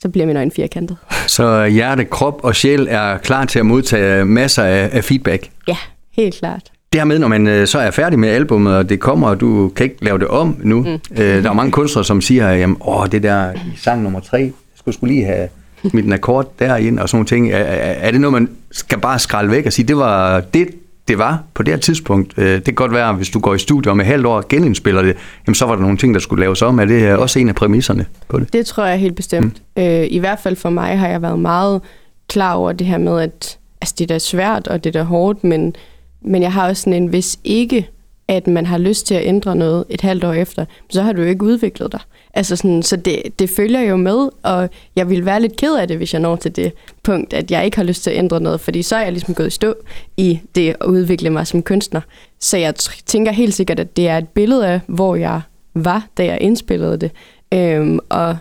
så 0.00 0.08
bliver 0.08 0.26
min 0.26 0.36
øjne 0.36 0.50
firkantet. 0.50 0.96
Så 1.26 1.66
hjerte, 1.66 2.04
krop 2.04 2.40
og 2.44 2.56
sjæl 2.56 2.86
er 2.90 3.18
klar 3.18 3.44
til 3.44 3.58
at 3.58 3.66
modtage 3.66 4.24
masser 4.24 4.62
af, 4.62 4.88
af 4.92 5.04
feedback? 5.04 5.50
Ja, 5.68 5.76
helt 6.12 6.34
klart 6.34 6.70
med, 7.04 7.18
når 7.18 7.28
man 7.28 7.46
øh, 7.46 7.66
så 7.66 7.78
er 7.78 7.90
færdig 7.90 8.18
med 8.18 8.28
albummet, 8.28 8.76
og 8.76 8.88
det 8.88 9.00
kommer, 9.00 9.28
og 9.28 9.40
du 9.40 9.68
kan 9.76 9.84
ikke 9.84 10.04
lave 10.04 10.18
det 10.18 10.28
om 10.28 10.56
nu. 10.62 10.82
Mm. 10.82 11.22
Øh, 11.22 11.42
der 11.42 11.50
er 11.50 11.52
mange 11.52 11.72
kunstnere, 11.72 12.04
som 12.04 12.20
siger, 12.20 12.48
at 12.48 12.68
åh, 12.80 13.06
det 13.12 13.22
der 13.22 13.52
sang 13.76 14.02
nummer 14.02 14.20
tre, 14.20 14.38
jeg 14.38 14.52
skulle, 14.74 14.94
skulle 14.94 15.14
lige 15.14 15.26
have 15.26 15.48
smidt 15.90 16.06
en 16.06 16.12
akkord 16.12 16.52
derind, 16.58 16.98
og 16.98 17.08
sådan 17.08 17.16
nogle 17.16 17.26
ting. 17.26 17.50
Er, 17.50 17.58
er 17.58 18.10
det 18.10 18.20
noget, 18.20 18.32
man 18.32 18.48
skal 18.70 18.98
bare 18.98 19.18
skralde 19.18 19.50
væk 19.50 19.66
og 19.66 19.72
sige, 19.72 19.88
det 19.88 19.96
var 19.96 20.40
det, 20.40 20.68
det 21.08 21.18
var 21.18 21.42
på 21.54 21.62
det 21.62 21.74
her 21.74 21.78
tidspunkt. 21.78 22.34
Øh, 22.36 22.54
det 22.54 22.64
kan 22.64 22.74
godt 22.74 22.92
være, 22.92 23.12
hvis 23.12 23.28
du 23.28 23.40
går 23.40 23.54
i 23.54 23.58
studiet 23.58 23.90
om 23.90 24.00
et 24.00 24.06
halvt 24.06 24.26
år 24.26 24.44
genindspiller 24.48 24.60
genindspiller 24.60 25.02
det, 25.02 25.16
jamen 25.46 25.54
så 25.54 25.66
var 25.66 25.74
der 25.74 25.82
nogle 25.82 25.96
ting, 25.96 26.14
der 26.14 26.20
skulle 26.20 26.40
laves 26.40 26.62
om. 26.62 26.78
Er 26.78 26.84
det 26.84 27.16
også 27.16 27.38
en 27.38 27.48
af 27.48 27.54
præmisserne 27.54 28.06
på 28.28 28.38
det? 28.38 28.52
Det 28.52 28.66
tror 28.66 28.84
jeg 28.84 28.98
helt 28.98 29.16
bestemt. 29.16 29.62
Mm. 29.76 29.82
Øh, 29.82 30.06
I 30.10 30.18
hvert 30.18 30.38
fald 30.42 30.56
for 30.56 30.70
mig 30.70 30.98
har 30.98 31.08
jeg 31.08 31.22
været 31.22 31.38
meget 31.38 31.80
klar 32.28 32.54
over 32.54 32.72
det 32.72 32.86
her 32.86 32.98
med, 32.98 33.20
at 33.20 33.58
altså, 33.80 33.94
det 33.98 34.10
er 34.10 34.14
da 34.14 34.18
svært, 34.18 34.68
og 34.68 34.84
det 34.84 34.96
er 34.96 35.00
da 35.00 35.04
hårdt, 35.04 35.44
men 35.44 35.74
men 36.22 36.42
jeg 36.42 36.52
har 36.52 36.68
også 36.68 36.82
sådan 36.82 37.02
en, 37.02 37.08
hvis 37.08 37.38
ikke 37.44 37.88
at 38.30 38.46
man 38.46 38.66
har 38.66 38.78
lyst 38.78 39.06
til 39.06 39.14
at 39.14 39.26
ændre 39.26 39.56
noget 39.56 39.84
et 39.88 40.00
halvt 40.00 40.24
år 40.24 40.32
efter, 40.32 40.64
så 40.90 41.02
har 41.02 41.12
du 41.12 41.22
jo 41.22 41.28
ikke 41.28 41.44
udviklet 41.44 41.92
dig. 41.92 42.00
Altså 42.34 42.56
sådan, 42.56 42.82
så 42.82 42.96
det, 42.96 43.22
det 43.38 43.50
følger 43.50 43.80
jo 43.80 43.96
med, 43.96 44.28
og 44.42 44.70
jeg 44.96 45.10
vil 45.10 45.24
være 45.24 45.40
lidt 45.40 45.56
ked 45.56 45.76
af 45.76 45.88
det, 45.88 45.96
hvis 45.96 46.12
jeg 46.12 46.20
når 46.20 46.36
til 46.36 46.56
det 46.56 46.72
punkt, 47.02 47.32
at 47.32 47.50
jeg 47.50 47.64
ikke 47.64 47.76
har 47.76 47.84
lyst 47.84 48.02
til 48.02 48.10
at 48.10 48.16
ændre 48.16 48.40
noget, 48.40 48.60
fordi 48.60 48.82
så 48.82 48.96
er 48.96 49.00
jeg 49.00 49.12
ligesom 49.12 49.34
gået 49.34 49.46
i 49.46 49.50
stå 49.50 49.74
i 50.16 50.40
det 50.54 50.68
at 50.80 50.86
udvikle 50.86 51.30
mig 51.30 51.46
som 51.46 51.62
kunstner. 51.62 52.00
Så 52.40 52.56
jeg 52.56 52.74
tænker 53.06 53.32
helt 53.32 53.54
sikkert, 53.54 53.80
at 53.80 53.96
det 53.96 54.08
er 54.08 54.18
et 54.18 54.28
billede 54.28 54.68
af, 54.68 54.80
hvor 54.86 55.16
jeg 55.16 55.40
var, 55.74 56.06
da 56.16 56.24
jeg 56.24 56.38
indspillede 56.40 56.96
det. 56.96 57.10
Øhm, 57.54 57.98
og 58.08 58.36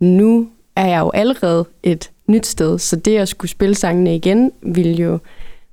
nu 0.00 0.48
er 0.76 0.86
jeg 0.86 1.00
jo 1.00 1.10
allerede 1.14 1.64
et 1.82 2.10
nyt 2.26 2.46
sted, 2.46 2.78
så 2.78 2.96
det 2.96 3.16
at 3.16 3.28
skulle 3.28 3.50
spille 3.50 3.74
sangene 3.74 4.16
igen, 4.16 4.52
vil 4.62 5.00
jo 5.00 5.18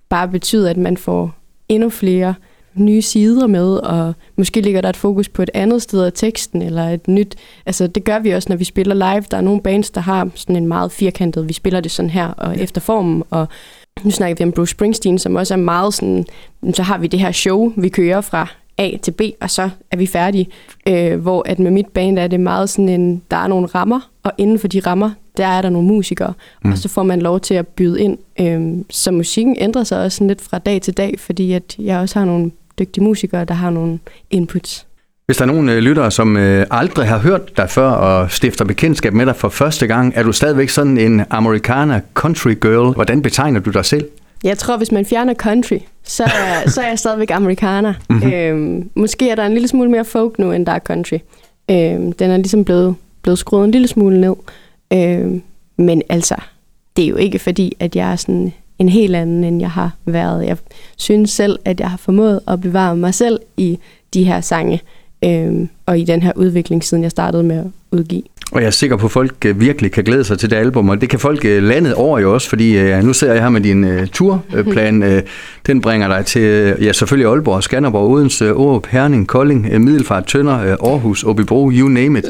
bare 0.10 0.28
betyde, 0.28 0.70
at 0.70 0.78
man 0.78 0.98
får 0.98 1.36
endnu 1.70 1.90
flere 1.90 2.34
nye 2.76 3.02
sider 3.02 3.48
med, 3.48 3.76
og 3.78 4.14
måske 4.36 4.62
ligger 4.62 4.82
der 4.82 4.90
et 4.90 4.98
fokus 4.98 5.30
på 5.30 5.42
et 5.42 5.50
andet 5.54 5.82
sted 5.82 6.04
af 6.04 6.14
teksten, 6.14 6.62
eller 6.62 6.90
et 6.90 7.08
nyt... 7.08 7.36
Altså, 7.66 7.88
det 7.88 8.04
gør 8.04 8.20
vi 8.20 8.32
også, 8.32 8.50
når 8.50 8.56
vi 8.56 8.64
spiller 8.64 8.96
live. 8.96 9.24
Der 9.32 9.38
er 9.38 9.42
nogle 9.42 9.62
bands, 9.62 9.90
der 9.90 10.02
har 10.02 10.30
sådan 10.36 10.56
en 10.56 10.68
meget 10.68 10.92
firkantet, 10.92 11.48
vi 11.48 11.54
spiller 11.54 11.80
det 11.80 11.92
sådan 11.92 12.10
her, 12.10 12.28
og 12.28 12.60
efter 12.60 12.82
formen, 12.82 13.24
og 13.30 13.48
nu 14.04 14.12
snakker 14.12 14.36
vi 14.36 14.44
om 14.44 14.52
Bruce 14.52 14.72
Springsteen, 14.72 15.20
som 15.20 15.36
også 15.36 15.54
er 15.54 15.58
meget 15.58 15.94
sådan, 15.94 16.26
så 16.74 16.84
har 16.84 16.98
vi 16.98 17.08
det 17.08 17.20
her 17.20 17.32
show, 17.32 17.74
vi 17.78 17.90
kører 17.90 18.22
fra 18.22 18.48
A 18.78 18.92
til 19.02 19.12
B, 19.12 19.22
og 19.42 19.50
så 19.50 19.70
er 19.92 19.98
vi 19.98 20.06
færdige. 20.06 20.48
Øh, 20.88 21.20
hvor 21.22 21.44
at 21.46 21.60
med 21.60 21.72
mit 21.72 21.88
band 21.88 22.20
er 22.20 22.28
det 22.28 22.40
meget 22.40 22.70
sådan 22.70 22.90
en, 22.90 23.22
der 23.32 23.38
er 23.38 23.48
nogle 23.48 23.68
rammer, 23.68 24.10
og 24.24 24.32
inden 24.38 24.60
for 24.60 24.68
de 24.68 24.80
rammer, 24.80 25.12
der 25.38 25.48
er 25.48 25.62
der 25.62 25.70
nogle 25.70 25.88
musikere, 25.88 26.34
mm. 26.64 26.72
og 26.72 26.78
så 26.78 26.90
får 26.90 27.04
man 27.04 27.22
lov 27.22 27.40
til 27.40 27.54
at 27.54 27.68
byde 27.68 28.02
ind. 28.02 28.18
Øhm, 28.40 28.86
så 28.90 29.12
musikken 29.12 29.56
ændrer 29.60 29.84
sig 29.84 30.04
også 30.04 30.16
sådan 30.16 30.28
lidt 30.28 30.42
fra 30.42 30.58
dag 30.58 30.82
til 30.82 30.94
dag, 30.94 31.16
fordi 31.20 31.54
at 31.54 31.76
jeg 31.80 32.00
også 32.00 32.20
har 32.20 32.26
nogle 32.26 32.52
dygtige 32.80 33.04
musikere, 33.04 33.46
der 33.46 33.54
har 33.54 33.70
nogle 33.70 34.00
inputs. 34.32 34.88
Hvis 35.26 35.38
der 35.38 35.44
er 35.44 35.48
nogle 35.48 35.74
øh, 35.74 35.78
lyttere, 35.78 36.12
som 36.12 36.38
øh, 36.38 36.68
aldrig 36.72 37.08
har 37.08 37.18
hørt 37.18 37.58
dig 37.58 37.70
før 37.70 37.90
og 37.90 38.32
stifter 38.32 38.66
bekendtskab 38.66 39.14
med 39.14 39.26
dig 39.26 39.36
for 39.36 39.50
første 39.50 39.88
gang, 39.88 40.14
er 40.16 40.24
du 40.24 40.32
stadigvæk 40.32 40.70
sådan 40.70 40.98
en 40.98 41.22
americana 41.30 42.02
country 42.14 42.54
girl. 42.62 42.94
Hvordan 42.94 43.22
betegner 43.22 43.60
du 43.60 43.70
dig 43.70 43.86
selv? 43.86 44.06
Jeg 44.44 44.58
tror, 44.58 44.78
hvis 44.78 44.92
man 44.92 45.06
fjerner 45.06 45.34
country, 45.34 45.78
så, 46.04 46.32
så 46.68 46.82
er 46.82 46.88
jeg 46.88 47.00
stadigvæk 47.00 47.32
amerikaner. 47.32 47.94
Mm-hmm. 48.10 48.34
Øhm, 48.34 48.90
måske 48.96 49.30
er 49.30 49.36
der 49.36 49.46
en 49.46 49.54
lille 49.54 49.68
smule 49.68 49.92
mere 49.92 50.06
folk 50.06 50.40
nu, 50.40 50.52
end 50.52 50.66
der 50.66 50.72
er 50.72 50.80
country. 50.80 51.18
Øhm, 51.72 52.12
den 52.12 52.32
er 52.32 52.38
ligesom 52.38 52.66
blevet, 52.66 52.96
blevet 53.22 53.40
skruet 53.40 53.66
en 53.66 53.72
lille 53.72 53.88
smule 53.88 54.22
ned. 54.22 54.34
Øh, 54.94 55.40
men 55.78 56.02
altså, 56.10 56.36
det 56.98 57.06
er 57.06 57.10
jo 57.10 57.16
ikke 57.16 57.40
fordi, 57.40 57.76
at 57.80 57.96
jeg 57.96 58.12
er 58.12 58.16
sådan 58.16 58.54
en 58.80 58.90
helt 58.90 59.16
anden, 59.16 59.44
end 59.44 59.60
jeg 59.60 59.72
har 59.72 59.96
været. 60.06 60.46
Jeg 60.46 60.58
synes 60.98 61.32
selv, 61.32 61.60
at 61.66 61.80
jeg 61.80 61.90
har 61.90 61.98
formået 61.98 62.40
at 62.48 62.62
bevare 62.62 62.96
mig 62.96 63.14
selv 63.14 63.40
i 63.58 63.80
de 64.14 64.24
her 64.24 64.42
sange, 64.42 64.82
øh, 65.24 65.68
og 65.86 66.00
i 66.00 66.04
den 66.04 66.22
her 66.22 66.32
udvikling, 66.36 66.84
siden 66.84 67.04
jeg 67.04 67.12
startede 67.12 67.44
med 67.44 67.58
at 67.58 67.66
udgive. 67.92 68.24
Og 68.54 68.62
jeg 68.62 68.68
er 68.68 68.72
sikker 68.72 68.98
på, 68.98 69.06
at 69.06 69.12
folk 69.12 69.46
øh, 69.46 69.62
virkelig 69.62 69.92
kan 69.92 70.04
glæde 70.04 70.24
sig 70.24 70.40
til 70.40 70.50
det 70.50 70.56
album, 70.56 70.90
og 70.90 71.02
det 71.02 71.10
kan 71.10 71.20
folk 71.20 71.46
øh, 71.46 71.64
landet 71.64 71.94
over 71.94 72.20
jo 72.20 72.34
også, 72.34 72.50
fordi 72.50 72.94
uh, 72.94 73.04
nu 73.04 73.14
ser 73.14 73.34
jeg 73.34 73.42
her 73.42 73.50
med 73.50 73.62
din 73.62 74.08
turplan. 74.08 75.24
Den 75.68 75.82
bringer 75.82 76.08
dig 76.08 76.26
til, 76.26 76.76
ja 76.82 76.94
selvfølgelig 76.94 77.32
Aalborg, 77.32 77.64
Skanderborg, 77.64 78.12
Odense, 78.12 78.48
Aarup, 78.48 78.88
Herning, 78.88 79.28
Kolding, 79.28 79.82
Middelfart, 79.82 80.26
Tønder, 80.26 80.54
Aarhus, 80.54 81.24
Åbibro, 81.24 81.72
you 81.72 81.88
name 81.88 82.20
it. 82.20 82.26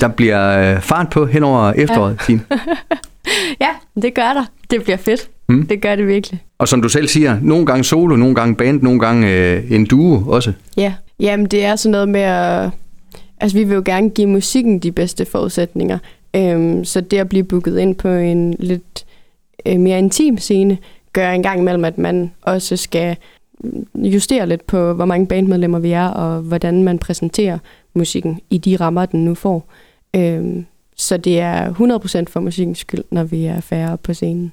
Der 0.00 0.08
bliver 0.08 0.80
fart 0.80 1.10
på 1.10 1.26
hen 1.26 1.44
over 1.44 1.72
efteråret, 1.72 2.20
ja. 2.28 2.38
ja, 3.66 3.68
det 4.02 4.14
gør 4.14 4.32
der. 4.32 4.44
Det 4.70 4.82
bliver 4.82 4.96
fedt. 4.96 5.28
Mm. 5.48 5.66
Det 5.66 5.80
gør 5.80 5.96
det 5.96 6.06
virkelig. 6.06 6.42
Og 6.58 6.68
som 6.68 6.82
du 6.82 6.88
selv 6.88 7.08
siger, 7.08 7.38
nogle 7.42 7.66
gange 7.66 7.84
solo, 7.84 8.16
nogle 8.16 8.34
gange 8.34 8.54
band, 8.54 8.82
nogle 8.82 9.00
gange 9.00 9.56
uh, 9.56 9.72
en 9.72 9.84
duo 9.84 10.22
også. 10.26 10.52
Ja, 10.76 10.94
jamen 11.20 11.46
det 11.46 11.64
er 11.64 11.76
sådan 11.76 11.92
noget 11.92 12.08
med 12.08 12.20
at 12.20 12.70
altså 13.40 13.58
vi 13.58 13.64
vil 13.64 13.74
jo 13.74 13.82
gerne 13.84 14.10
give 14.10 14.28
musikken 14.28 14.78
de 14.78 14.92
bedste 14.92 15.24
forudsætninger. 15.24 15.98
Øhm, 16.36 16.84
så 16.84 17.00
det 17.00 17.18
at 17.18 17.28
blive 17.28 17.44
booket 17.44 17.78
ind 17.78 17.94
på 17.94 18.08
en 18.08 18.54
lidt 18.58 19.06
øh, 19.66 19.80
mere 19.80 19.98
intim 19.98 20.38
scene, 20.38 20.78
gør 21.12 21.30
en 21.30 21.42
gang 21.42 21.60
imellem, 21.60 21.84
at 21.84 21.98
man 21.98 22.32
også 22.42 22.76
skal 22.76 23.16
justere 23.96 24.46
lidt 24.46 24.66
på, 24.66 24.92
hvor 24.92 25.04
mange 25.04 25.26
bandmedlemmer 25.26 25.78
vi 25.78 25.90
er, 25.90 26.06
og 26.06 26.40
hvordan 26.40 26.82
man 26.82 26.98
præsenterer 26.98 27.58
musikken 27.94 28.40
i 28.50 28.58
de 28.58 28.76
rammer, 28.76 29.06
den 29.06 29.24
nu 29.24 29.34
får. 29.34 29.68
Øhm, 30.16 30.66
så 30.96 31.16
det 31.16 31.40
er 31.40 31.72
100% 32.26 32.32
for 32.32 32.40
musikkens 32.40 32.78
skyld, 32.78 33.04
når 33.10 33.24
vi 33.24 33.44
er 33.44 33.60
færre 33.60 33.98
på 33.98 34.14
scenen. 34.14 34.52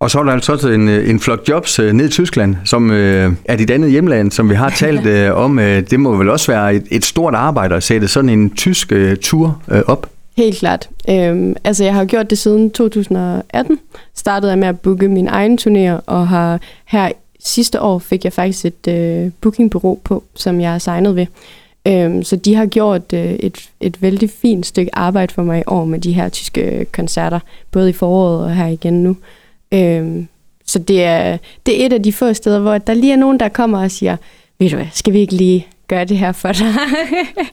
Og 0.00 0.10
så 0.10 0.18
er 0.18 0.22
der 0.22 0.32
altså 0.32 0.68
en, 0.68 0.88
øh, 0.88 1.10
en 1.10 1.20
flok 1.20 1.48
jobs 1.48 1.78
øh, 1.78 1.92
ned 1.92 2.06
i 2.06 2.10
Tyskland, 2.10 2.56
som 2.64 2.90
øh, 2.90 3.32
er 3.44 3.56
dit 3.56 3.70
andet 3.70 3.90
hjemland, 3.90 4.30
som 4.30 4.50
vi 4.50 4.54
har 4.54 4.70
talt 4.70 5.06
øh, 5.16 5.36
om. 5.36 5.58
Øh, 5.58 5.90
det 5.90 6.00
må 6.00 6.16
vel 6.16 6.28
også 6.28 6.52
være 6.52 6.74
et, 6.74 6.86
et 6.90 7.04
stort 7.04 7.34
arbejde 7.34 7.74
at 7.74 7.82
sætte 7.82 8.08
sådan 8.08 8.30
en 8.30 8.50
tysk 8.50 8.92
øh, 8.92 9.16
tur 9.16 9.62
øh, 9.70 9.82
op? 9.86 10.10
Helt 10.36 10.58
klart. 10.58 10.88
Øhm, 11.08 11.56
altså 11.64 11.84
jeg 11.84 11.94
har 11.94 12.04
gjort 12.04 12.30
det 12.30 12.38
siden 12.38 12.70
2018. 12.70 13.78
Startede 14.14 14.50
jeg 14.50 14.58
med 14.58 14.68
at 14.68 14.80
booke 14.80 15.08
min 15.08 15.28
egen 15.28 15.58
turnéer, 15.60 16.00
og 16.06 16.28
har 16.28 16.60
her 16.84 17.12
sidste 17.40 17.80
år 17.80 17.98
fik 17.98 18.24
jeg 18.24 18.32
faktisk 18.32 18.64
et 18.64 18.88
øh, 18.88 19.30
bookingbureau 19.40 19.98
på, 20.04 20.24
som 20.34 20.60
jeg 20.60 20.70
har 20.70 20.78
signet 20.78 21.16
ved. 21.16 21.26
Øhm, 21.88 22.22
så 22.22 22.36
de 22.36 22.54
har 22.54 22.66
gjort 22.66 23.12
øh, 23.14 23.32
et, 23.32 23.70
et 23.80 24.02
vældig 24.02 24.30
fint 24.30 24.66
stykke 24.66 24.96
arbejde 24.96 25.34
for 25.34 25.42
mig 25.42 25.60
i 25.60 25.64
år 25.66 25.84
med 25.84 25.98
de 25.98 26.12
her 26.12 26.28
tyske 26.28 26.86
koncerter, 26.92 27.40
både 27.70 27.90
i 27.90 27.92
foråret 27.92 28.44
og 28.44 28.54
her 28.54 28.66
igen 28.66 29.02
nu. 29.02 29.16
Øhm, 29.74 30.28
så 30.66 30.78
det 30.78 31.04
er, 31.04 31.38
det 31.66 31.82
er 31.82 31.86
et 31.86 31.92
af 31.92 32.02
de 32.02 32.12
få 32.12 32.32
steder, 32.32 32.58
hvor 32.58 32.78
der 32.78 32.94
lige 32.94 33.12
er 33.12 33.16
nogen, 33.16 33.40
der 33.40 33.48
kommer 33.48 33.82
og 33.82 33.90
siger, 33.90 34.16
ved 34.58 34.70
du 34.70 34.76
hvad, 34.76 34.86
skal 34.92 35.12
vi 35.12 35.20
ikke 35.20 35.34
lige 35.34 35.66
gøre 35.88 36.04
det 36.04 36.18
her 36.18 36.32
for 36.32 36.52
dig? 36.52 36.74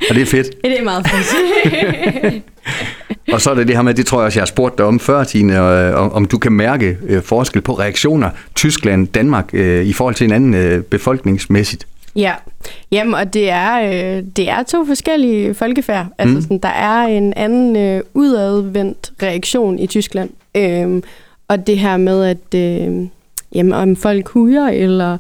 og 0.09 0.15
det 0.15 0.21
er 0.21 0.25
fedt. 0.25 0.47
Ja, 0.63 0.69
det 0.69 0.79
er 0.79 0.83
meget 0.83 1.07
fedt. 1.07 2.43
og 3.33 3.41
så 3.41 3.49
er 3.49 3.55
det 3.55 3.67
det 3.67 3.75
her 3.75 3.83
med, 3.83 3.93
det 3.93 4.05
tror 4.05 4.19
jeg 4.19 4.25
også, 4.25 4.39
jeg 4.39 4.41
har 4.41 4.47
spurgt 4.47 4.77
dig 4.77 4.85
om 4.85 4.99
før, 4.99 5.23
Tine, 5.23 5.61
om 5.95 6.25
du 6.25 6.37
kan 6.37 6.51
mærke 6.51 6.97
øh, 7.07 7.23
forskel 7.23 7.61
på 7.61 7.73
reaktioner 7.73 8.29
Tyskland, 8.55 9.07
Danmark 9.07 9.49
øh, 9.53 9.85
i 9.85 9.93
forhold 9.93 10.15
til 10.15 10.25
en 10.25 10.31
anden 10.31 10.53
øh, 10.53 10.83
befolkningsmæssigt. 10.83 11.87
Ja, 12.15 12.33
jamen 12.91 13.13
og 13.13 13.33
det 13.33 13.49
er, 13.49 14.21
det 14.21 14.49
er 14.49 14.63
to 14.63 14.85
forskellige 14.85 15.53
folkefærd. 15.53 16.05
Altså 16.17 16.35
mm. 16.35 16.41
sådan, 16.41 16.57
der 16.57 16.69
er 16.69 17.07
en 17.07 17.33
anden 17.33 18.01
udadvendt 18.13 19.11
reaktion 19.23 19.79
i 19.79 19.87
Tyskland. 19.87 20.29
Øhm, 20.55 21.03
og 21.47 21.67
det 21.67 21.79
her 21.79 21.97
med, 21.97 22.23
at 22.23 22.55
øh, 22.55 23.07
jamen, 23.55 23.73
om 23.73 23.95
folk 23.95 24.27
huger 24.27 24.67
eller 24.67 25.17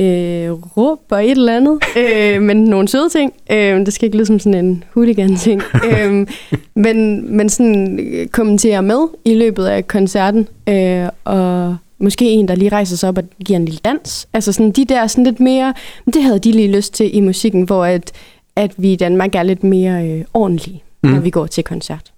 øh, 0.00 0.50
råber 0.50 1.18
et 1.18 1.30
eller 1.30 1.56
andet, 1.56 1.78
øh, 2.02 2.42
men 2.42 2.64
nogle 2.64 2.88
søde 2.88 3.08
ting. 3.08 3.32
Øh, 3.50 3.86
det 3.86 3.92
skal 3.92 4.06
ikke 4.06 4.16
lyde 4.16 4.26
som 4.26 4.38
sådan 4.38 4.64
en 4.64 4.84
hooligan-ting. 4.94 5.62
øh, 5.90 6.26
men, 6.74 7.36
men 7.36 7.48
sådan 7.48 7.98
øh, 7.98 8.26
kommentere 8.26 8.82
med 8.82 9.08
i 9.24 9.34
løbet 9.34 9.66
af 9.66 9.88
koncerten, 9.88 10.48
øh, 10.68 11.08
og 11.24 11.76
måske 11.98 12.24
en, 12.24 12.48
der 12.48 12.54
lige 12.54 12.68
rejser 12.68 12.96
sig 12.96 13.08
op 13.08 13.18
og 13.18 13.24
giver 13.44 13.58
en 13.58 13.64
lille 13.64 13.80
dans. 13.84 14.28
Altså 14.32 14.52
sådan 14.52 14.70
de 14.70 14.84
der 14.84 15.06
sådan 15.06 15.24
lidt 15.24 15.40
mere, 15.40 15.74
det 16.06 16.22
havde 16.22 16.38
de 16.38 16.52
lige 16.52 16.76
lyst 16.76 16.94
til 16.94 17.16
i 17.16 17.20
musikken, 17.20 17.62
hvor 17.62 17.84
at, 17.84 18.12
at 18.56 18.72
vi 18.76 18.92
i 18.92 18.96
Danmark 18.96 19.34
er 19.34 19.42
lidt 19.42 19.64
mere 19.64 20.08
øh, 20.08 20.24
ordentlige, 20.34 20.82
mm. 21.02 21.10
når 21.10 21.20
vi 21.20 21.30
går 21.30 21.46
til 21.46 21.64
koncert. 21.64 22.12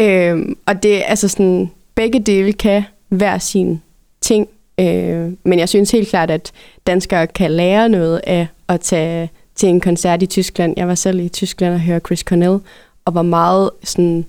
Øh, 0.00 0.38
og 0.66 0.82
det 0.82 0.96
er 0.96 1.02
altså 1.02 1.28
sådan, 1.28 1.70
begge 1.96 2.20
dele 2.20 2.52
kan 2.52 2.82
hver 3.08 3.38
sin 3.38 3.82
ting. 4.20 4.48
Øh, 4.80 5.32
men 5.44 5.58
jeg 5.58 5.68
synes 5.68 5.90
helt 5.90 6.08
klart, 6.08 6.30
at 6.30 6.52
danskere 6.86 7.26
kan 7.26 7.50
lære 7.50 7.88
noget 7.88 8.20
af 8.26 8.46
at 8.68 8.80
tage 8.80 9.30
til 9.54 9.68
en 9.68 9.80
koncert 9.80 10.22
i 10.22 10.26
Tyskland. 10.26 10.74
Jeg 10.76 10.88
var 10.88 10.94
selv 10.94 11.20
i 11.20 11.28
Tyskland 11.28 11.74
og 11.74 11.80
hørte 11.80 12.06
Chris 12.06 12.20
Cornell, 12.20 12.58
og 13.04 13.14
var 13.14 13.22
meget 13.22 13.70
sådan 13.84 14.24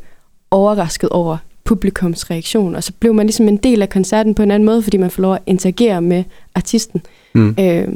overrasket 0.51 1.09
over 1.09 1.37
publikums 1.63 2.31
reaktion. 2.31 2.75
Og 2.75 2.83
så 2.83 2.93
blev 2.99 3.13
man 3.13 3.25
ligesom 3.25 3.47
en 3.47 3.57
del 3.57 3.81
af 3.81 3.89
koncerten 3.89 4.35
på 4.35 4.43
en 4.43 4.51
anden 4.51 4.65
måde, 4.65 4.81
fordi 4.81 4.97
man 4.97 5.11
får 5.11 5.21
lov 5.21 5.33
at 5.33 5.41
interagere 5.45 6.01
med 6.01 6.23
artisten. 6.55 7.01
Mm. 7.33 7.55
Øh, 7.59 7.87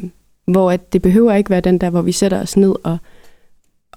hvor 0.45 0.71
at 0.71 0.93
det 0.93 1.01
behøver 1.01 1.33
ikke 1.33 1.49
være 1.49 1.61
den 1.61 1.77
der, 1.77 1.89
hvor 1.89 2.01
vi 2.01 2.11
sætter 2.11 2.41
os 2.41 2.57
ned 2.57 2.75
og, 2.83 2.97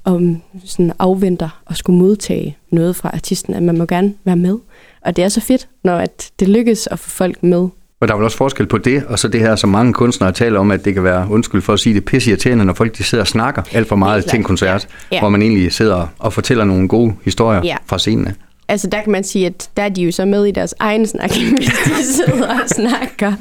og 0.05 0.23
sådan 0.65 0.93
afventer 0.99 1.63
og 1.65 1.77
skulle 1.77 1.99
modtage 1.99 2.57
noget 2.71 2.97
fra 2.97 3.11
artisten, 3.15 3.55
at 3.55 3.63
man 3.63 3.79
må 3.79 3.87
gerne 3.87 4.15
være 4.25 4.37
med. 4.37 4.59
Og 5.05 5.17
det 5.17 5.25
er 5.25 5.29
så 5.29 5.41
fedt, 5.41 5.69
når 5.85 5.97
at 5.97 6.31
det 6.41 6.49
lykkes 6.49 6.87
at 6.87 6.99
få 6.99 7.11
folk 7.11 7.43
med. 7.43 7.69
Og 8.01 8.09
der 8.09 8.15
er 8.15 8.19
vel 8.19 8.25
også 8.25 8.37
forskel 8.37 8.67
på 8.67 8.79
det, 8.79 9.05
og 9.09 9.19
så 9.19 9.29
det 9.29 9.41
her, 9.41 9.57
som 9.57 9.71
mange 9.71 9.93
kunstnere 9.93 10.33
taler 10.33 10.61
om, 10.61 10.71
at 10.71 10.85
det 10.85 10.95
kan 10.95 11.05
være, 11.05 11.27
undskyld 11.31 11.63
for 11.63 11.73
at 11.73 11.81
sige 11.81 11.95
det, 11.95 12.05
pisse 12.05 12.31
irriterende, 12.31 12.65
når 12.65 12.75
folk 12.75 12.99
de 12.99 13.05
sidder 13.05 13.23
og 13.25 13.29
snakker 13.29 13.63
alt 13.73 13.89
for 13.89 13.97
meget 13.97 14.25
til 14.25 14.37
en 14.37 14.43
koncert, 14.43 14.89
ja. 15.13 15.19
Hvor 15.19 15.29
man 15.29 15.43
egentlig 15.43 15.73
sidder 15.73 16.07
og 16.19 16.33
fortæller 16.33 16.65
nogle 16.65 16.89
gode 16.89 17.15
historier 17.25 17.61
ja. 17.65 17.77
fra 17.87 17.99
scenen. 17.99 18.37
Altså 18.69 18.87
der 18.87 19.03
kan 19.03 19.13
man 19.13 19.25
sige, 19.25 19.47
at 19.47 19.71
der 19.77 19.83
er 19.83 19.89
de 19.89 20.03
jo 20.03 20.13
så 20.13 20.25
med 20.25 20.45
i 20.45 20.51
deres 20.51 20.75
egen 20.79 21.07
snak, 21.07 21.31
hvis 21.57 21.69
de 21.69 22.05
sidder 22.05 22.49
og 22.49 22.69
snakker. 22.69 23.33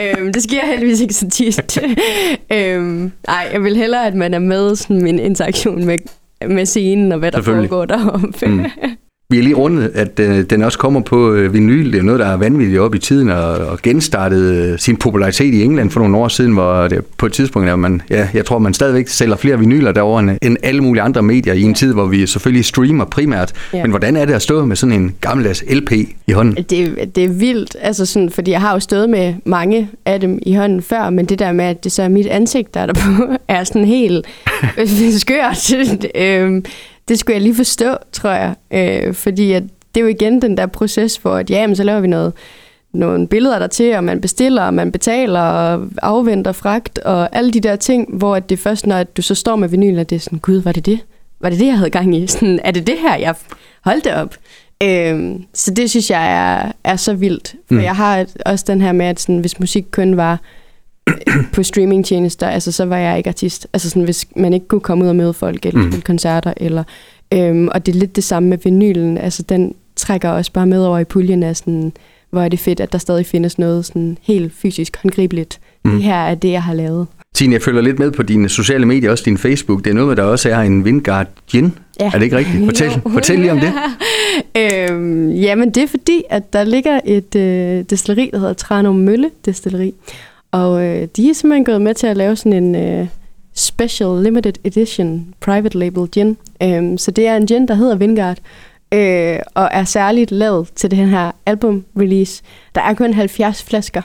øhm, 0.00 0.32
det 0.32 0.42
sker 0.42 0.66
heldigvis 0.66 1.00
ikke 1.00 1.14
så 1.14 1.28
tit. 1.30 1.78
øhm, 2.52 3.12
ej, 3.28 3.50
jeg 3.52 3.62
vil 3.62 3.76
hellere, 3.76 4.06
at 4.06 4.14
man 4.14 4.34
er 4.34 4.38
med 4.38 4.76
sådan 4.76 5.02
min 5.02 5.18
interaktion 5.18 5.84
med, 5.84 5.98
med 6.48 6.66
scenen 6.66 7.12
og 7.12 7.18
hvad 7.18 7.32
der 7.32 7.42
foregår 7.42 7.84
deroppe. 7.84 8.46
Mm. 8.46 8.64
Vi 9.28 9.36
har 9.36 9.42
lige 9.42 9.54
rundet, 9.54 9.90
at 9.94 10.20
øh, 10.20 10.44
den 10.50 10.62
også 10.62 10.78
kommer 10.78 11.00
på 11.00 11.32
øh, 11.32 11.54
vinyl. 11.54 11.92
Det 11.92 11.98
er 11.98 12.02
noget, 12.02 12.20
der 12.20 12.26
er 12.26 12.36
vanvittigt 12.36 12.80
op 12.80 12.94
i 12.94 12.98
tiden 12.98 13.30
og, 13.30 13.52
og 13.52 13.78
genstartede 13.82 14.72
øh, 14.72 14.78
sin 14.78 14.96
popularitet 14.96 15.54
i 15.54 15.62
England 15.62 15.90
for 15.90 16.00
nogle 16.00 16.16
år 16.16 16.28
siden, 16.28 16.52
hvor 16.52 16.88
det 16.88 17.04
på 17.18 17.26
et 17.26 17.32
tidspunkt, 17.32 17.68
at 17.68 17.78
man, 17.78 18.02
ja, 18.10 18.28
jeg 18.34 18.44
tror, 18.44 18.58
man 18.58 18.74
stadigvæk 18.74 19.08
sælger 19.08 19.36
flere 19.36 19.58
vinyler 19.58 19.92
derovre 19.92 20.38
end 20.42 20.56
alle 20.62 20.80
mulige 20.80 21.02
andre 21.02 21.22
medier 21.22 21.54
i 21.54 21.62
en 21.62 21.74
tid, 21.74 21.92
hvor 21.92 22.06
vi 22.06 22.26
selvfølgelig 22.26 22.64
streamer 22.64 23.04
primært. 23.04 23.52
Ja. 23.72 23.82
Men 23.82 23.90
hvordan 23.90 24.16
er 24.16 24.24
det 24.24 24.34
at 24.34 24.42
stå 24.42 24.64
med 24.64 24.76
sådan 24.76 25.00
en 25.00 25.14
gammeldags 25.20 25.64
LP 25.70 25.92
i 26.26 26.32
hånden? 26.32 26.64
Det, 26.70 27.10
det 27.14 27.24
er 27.24 27.28
vildt, 27.28 27.76
altså 27.80 28.06
sådan, 28.06 28.30
fordi 28.30 28.50
jeg 28.50 28.60
har 28.60 28.72
jo 28.72 28.80
stået 28.80 29.10
med 29.10 29.34
mange 29.44 29.88
af 30.06 30.20
dem 30.20 30.38
i 30.42 30.54
hånden 30.54 30.82
før, 30.82 31.10
men 31.10 31.26
det 31.26 31.38
der 31.38 31.52
med, 31.52 31.64
at 31.64 31.84
det 31.84 31.92
så 31.92 32.02
er 32.02 32.08
mit 32.08 32.26
ansigt, 32.26 32.74
der 32.74 32.80
er 32.80 32.86
der 32.86 32.94
på, 32.94 33.22
er 33.48 33.64
sådan 33.64 33.84
helt 33.84 34.26
skørt. 35.20 35.74
øhm, 36.14 36.64
det 37.08 37.18
skulle 37.18 37.34
jeg 37.34 37.42
lige 37.42 37.54
forstå, 37.54 37.96
tror 38.12 38.30
jeg. 38.30 38.54
Øh, 38.70 39.14
fordi 39.14 39.52
at 39.52 39.62
det 39.94 40.00
er 40.00 40.04
jo 40.04 40.06
igen 40.06 40.42
den 40.42 40.56
der 40.56 40.66
proces, 40.66 41.16
hvor 41.16 41.34
at, 41.36 41.50
ja, 41.50 41.66
men 41.66 41.76
så 41.76 41.82
laver 41.82 42.00
vi 42.00 42.06
noget, 42.06 42.32
nogle 42.92 43.28
billeder 43.28 43.58
der 43.58 43.66
til, 43.66 43.94
og 43.94 44.04
man 44.04 44.20
bestiller, 44.20 44.62
og 44.62 44.74
man 44.74 44.92
betaler, 44.92 45.40
og 45.40 45.88
afventer 46.02 46.52
fragt, 46.52 46.98
og 46.98 47.36
alle 47.36 47.50
de 47.50 47.60
der 47.60 47.76
ting, 47.76 48.16
hvor 48.16 48.36
at 48.36 48.48
det 48.50 48.58
først, 48.58 48.86
når 48.86 49.02
du 49.02 49.22
så 49.22 49.34
står 49.34 49.56
med 49.56 49.68
vinyl, 49.68 49.98
at 49.98 50.10
det 50.10 50.16
er 50.16 50.20
sådan, 50.20 50.38
gud, 50.38 50.56
var 50.56 50.72
det 50.72 50.86
det? 50.86 50.98
Var 51.40 51.50
det 51.50 51.58
det, 51.58 51.66
jeg 51.66 51.78
havde 51.78 51.90
gang 51.90 52.16
i? 52.16 52.26
Sådan, 52.32 52.60
er 52.64 52.70
det 52.70 52.86
det 52.86 52.98
her, 52.98 53.16
jeg 53.16 53.34
holdt 53.84 54.04
det 54.04 54.14
op? 54.14 54.34
Øh, 54.82 55.34
så 55.54 55.74
det 55.74 55.90
synes 55.90 56.10
jeg 56.10 56.32
er, 56.32 56.72
er 56.84 56.96
så 56.96 57.14
vildt. 57.14 57.54
For 57.68 57.74
mm. 57.74 57.80
jeg 57.80 57.96
har 57.96 58.26
også 58.46 58.64
den 58.68 58.80
her 58.80 58.92
med, 58.92 59.06
at 59.06 59.20
sådan, 59.20 59.38
hvis 59.38 59.60
musik 59.60 59.84
kun 59.90 60.16
var 60.16 60.40
på 61.52 61.62
streamingtjenester, 61.62 62.48
altså 62.48 62.72
så 62.72 62.84
var 62.84 62.96
jeg 62.96 63.18
ikke 63.18 63.28
artist. 63.28 63.66
Altså 63.72 63.90
sådan, 63.90 64.02
hvis 64.02 64.26
man 64.36 64.52
ikke 64.52 64.68
kunne 64.68 64.80
komme 64.80 65.04
ud 65.04 65.08
og 65.08 65.16
møde 65.16 65.34
folk, 65.34 65.66
eller 65.66 65.80
mm. 65.80 65.90
spille 65.90 66.02
koncerter, 66.02 66.54
eller, 66.56 66.84
øhm, 67.34 67.68
og 67.68 67.86
det 67.86 67.94
er 67.94 67.98
lidt 67.98 68.16
det 68.16 68.24
samme 68.24 68.48
med 68.48 68.58
vinylen. 68.64 69.18
Altså 69.18 69.42
den 69.42 69.74
trækker 69.96 70.28
også 70.28 70.52
bare 70.52 70.66
med 70.66 70.86
over 70.86 70.98
i 70.98 71.04
puljen 71.04 71.42
af 71.42 71.56
sådan, 71.56 71.92
hvor 72.30 72.42
er 72.42 72.48
det 72.48 72.58
fedt, 72.58 72.80
at 72.80 72.92
der 72.92 72.98
stadig 72.98 73.26
findes 73.26 73.58
noget 73.58 73.84
sådan 73.84 74.18
helt 74.22 74.52
fysisk 74.52 74.96
håndgribeligt. 75.02 75.60
Mm. 75.84 75.90
Det 75.90 76.02
her 76.02 76.14
er 76.14 76.34
det, 76.34 76.50
jeg 76.50 76.62
har 76.62 76.74
lavet. 76.74 77.06
Tine, 77.34 77.52
jeg 77.52 77.62
følger 77.62 77.82
lidt 77.82 77.98
med 77.98 78.10
på 78.10 78.22
dine 78.22 78.48
sociale 78.48 78.86
medier, 78.86 79.10
også 79.10 79.24
din 79.26 79.38
Facebook. 79.38 79.84
Det 79.84 79.90
er 79.90 79.94
noget 79.94 80.08
med, 80.08 80.16
der 80.16 80.22
også 80.22 80.50
er 80.50 80.58
en 80.58 80.84
Vindgard 80.84 81.26
Gin. 81.50 81.72
Ja. 82.00 82.06
Er 82.06 82.10
det 82.10 82.22
ikke 82.22 82.36
rigtigt? 82.36 82.64
Fortæl, 82.64 82.90
fortæl 83.12 83.38
lige 83.38 83.52
om 83.52 83.60
det. 83.60 83.72
øhm, 84.90 85.30
jamen, 85.30 85.70
det 85.70 85.82
er 85.82 85.86
fordi, 85.86 86.22
at 86.30 86.52
der 86.52 86.64
ligger 86.64 87.00
et 87.04 87.36
øh, 87.36 87.84
destilleri, 87.90 88.30
der 88.32 88.38
hedder 88.38 88.52
Tranum 88.52 88.96
Mølle 88.96 89.30
Destilleri. 89.44 89.94
Og 90.54 90.84
øh, 90.84 91.08
de 91.16 91.30
er 91.30 91.34
simpelthen 91.34 91.64
gået 91.64 91.82
med 91.82 91.94
til 91.94 92.06
at 92.06 92.16
lave 92.16 92.36
sådan 92.36 92.64
en 92.64 92.74
øh, 92.74 93.06
special 93.54 94.22
limited 94.22 94.52
edition 94.64 95.34
private 95.40 95.78
label 95.78 96.10
gin. 96.10 96.36
Øhm, 96.62 96.98
så 96.98 97.10
det 97.10 97.26
er 97.26 97.36
en 97.36 97.46
gin, 97.46 97.68
der 97.68 97.74
hedder 97.74 97.96
Vindgard, 97.96 98.38
øh, 98.94 99.38
og 99.54 99.68
er 99.72 99.84
særligt 99.84 100.30
lavet 100.30 100.68
til 100.74 100.90
den 100.90 101.08
her 101.08 101.30
album 101.46 101.84
release. 101.98 102.42
Der 102.74 102.80
er 102.80 102.94
kun 102.94 103.14
70 103.14 103.62
flasker, 103.62 104.02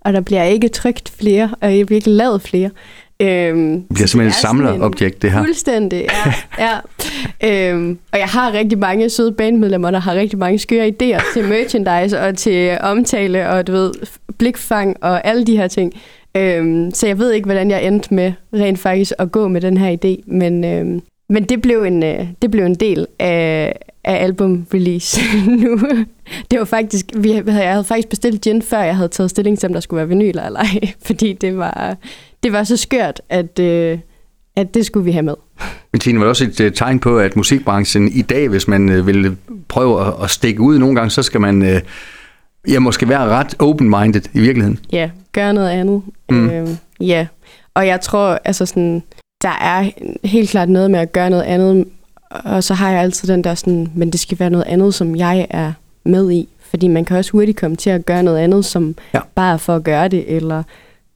og 0.00 0.12
der 0.12 0.20
bliver 0.20 0.42
ikke 0.42 0.68
trygt 0.68 1.12
flere, 1.18 1.50
og 1.60 1.70
der 1.70 1.84
bliver 1.84 1.96
ikke 1.96 2.10
lavet 2.10 2.42
flere. 2.42 2.70
Øhm, 3.20 3.82
det 3.82 3.94
bliver 3.94 4.06
simpelthen 4.06 4.28
et 4.28 4.34
samlerobjekt, 4.34 5.22
det 5.22 5.32
her. 5.32 5.44
Fuldstændig, 5.44 6.06
ja. 6.26 6.34
ja. 7.42 7.70
Øhm, 7.70 7.98
og 8.12 8.18
jeg 8.18 8.28
har 8.28 8.52
rigtig 8.52 8.78
mange 8.78 9.10
søde 9.10 9.32
bandmedlemmer, 9.32 9.90
der 9.90 9.98
har 9.98 10.14
rigtig 10.14 10.38
mange 10.38 10.58
skøre 10.58 10.88
idéer 10.88 11.32
til 11.32 11.44
merchandise 11.44 12.20
og 12.20 12.36
til 12.36 12.78
omtale 12.80 13.48
og 13.48 13.66
du 13.66 13.72
ved, 13.72 13.92
blikfang 14.42 14.96
og 15.00 15.26
alle 15.26 15.44
de 15.44 15.56
her 15.56 15.68
ting. 15.68 15.92
Øhm, 16.36 16.90
så 16.94 17.06
jeg 17.06 17.18
ved 17.18 17.32
ikke, 17.32 17.44
hvordan 17.44 17.70
jeg 17.70 17.86
endte 17.86 18.14
med 18.14 18.32
rent 18.54 18.78
faktisk 18.78 19.12
at 19.18 19.32
gå 19.32 19.48
med 19.48 19.60
den 19.60 19.76
her 19.76 19.96
idé, 19.96 20.32
men, 20.32 20.64
øhm, 20.64 21.02
men 21.28 21.44
det, 21.44 21.62
blev 21.62 21.82
en, 21.82 22.02
øh, 22.02 22.26
det 22.42 22.50
blev 22.50 22.64
en 22.64 22.74
del 22.74 23.06
af, 23.18 23.76
af 24.04 24.24
album 24.24 24.66
release 24.74 25.20
nu. 25.64 25.80
Det 26.50 26.58
var 26.58 26.64
faktisk, 26.64 27.06
vi, 27.16 27.32
jeg 27.32 27.72
havde 27.72 27.84
faktisk 27.84 28.08
bestilt 28.08 28.40
gin, 28.40 28.62
før 28.62 28.78
jeg 28.78 28.96
havde 28.96 29.08
taget 29.08 29.30
stilling 29.30 29.58
til, 29.58 29.66
om 29.66 29.72
der 29.72 29.80
skulle 29.80 29.98
være 29.98 30.08
vinyler 30.08 30.46
eller 30.46 30.60
ej, 30.60 30.92
fordi 31.06 31.32
det 31.32 31.56
var, 31.56 31.96
det 32.42 32.52
var 32.52 32.64
så 32.64 32.76
skørt, 32.76 33.20
at, 33.28 33.58
øh, 33.58 33.98
at 34.56 34.74
det 34.74 34.86
skulle 34.86 35.04
vi 35.04 35.12
have 35.12 35.22
med. 35.22 35.34
Men 35.92 36.00
Tine, 36.00 36.18
var 36.18 36.24
det 36.24 36.30
også 36.30 36.44
et 36.44 36.60
uh, 36.60 36.72
tegn 36.72 36.98
på, 36.98 37.18
at 37.18 37.36
musikbranchen 37.36 38.08
i 38.08 38.22
dag, 38.22 38.48
hvis 38.48 38.68
man 38.68 38.98
uh, 38.98 39.06
vil 39.06 39.36
prøve 39.68 40.06
at, 40.06 40.12
at 40.22 40.30
stikke 40.30 40.60
ud 40.60 40.78
nogle 40.78 40.96
gange, 40.96 41.10
så 41.10 41.22
skal 41.22 41.40
man 41.40 41.62
uh, 41.62 41.80
ja, 42.68 42.78
måske 42.78 43.08
være 43.08 43.28
ret 43.28 43.54
open-minded 43.58 44.22
i 44.34 44.40
virkeligheden? 44.40 44.78
Ja, 44.92 45.10
gøre 45.32 45.54
noget 45.54 45.70
andet. 45.70 46.02
Mm. 46.30 46.50
Øh, 46.50 46.68
ja, 47.00 47.26
og 47.74 47.86
jeg 47.86 48.00
tror, 48.00 48.38
altså 48.44 48.66
sådan, 48.66 49.02
der 49.42 49.58
er 49.60 49.90
helt 50.24 50.50
klart 50.50 50.68
noget 50.68 50.90
med 50.90 51.00
at 51.00 51.12
gøre 51.12 51.30
noget 51.30 51.42
andet, 51.42 51.84
og 52.30 52.64
så 52.64 52.74
har 52.74 52.90
jeg 52.90 53.00
altid 53.00 53.28
den 53.28 53.44
der 53.44 53.54
sådan, 53.54 53.88
men 53.94 54.10
det 54.10 54.20
skal 54.20 54.38
være 54.38 54.50
noget 54.50 54.64
andet, 54.64 54.94
som 54.94 55.16
jeg 55.16 55.46
er 55.50 55.72
med 56.04 56.30
i. 56.30 56.48
Fordi 56.70 56.88
man 56.88 57.04
kan 57.04 57.16
også 57.16 57.32
hurtigt 57.32 57.58
komme 57.58 57.76
til 57.76 57.90
at 57.90 58.06
gøre 58.06 58.22
noget 58.22 58.38
andet, 58.38 58.64
som 58.64 58.94
ja. 59.14 59.20
bare 59.34 59.58
for 59.58 59.76
at 59.76 59.84
gøre 59.84 60.08
det, 60.08 60.24
eller 60.36 60.62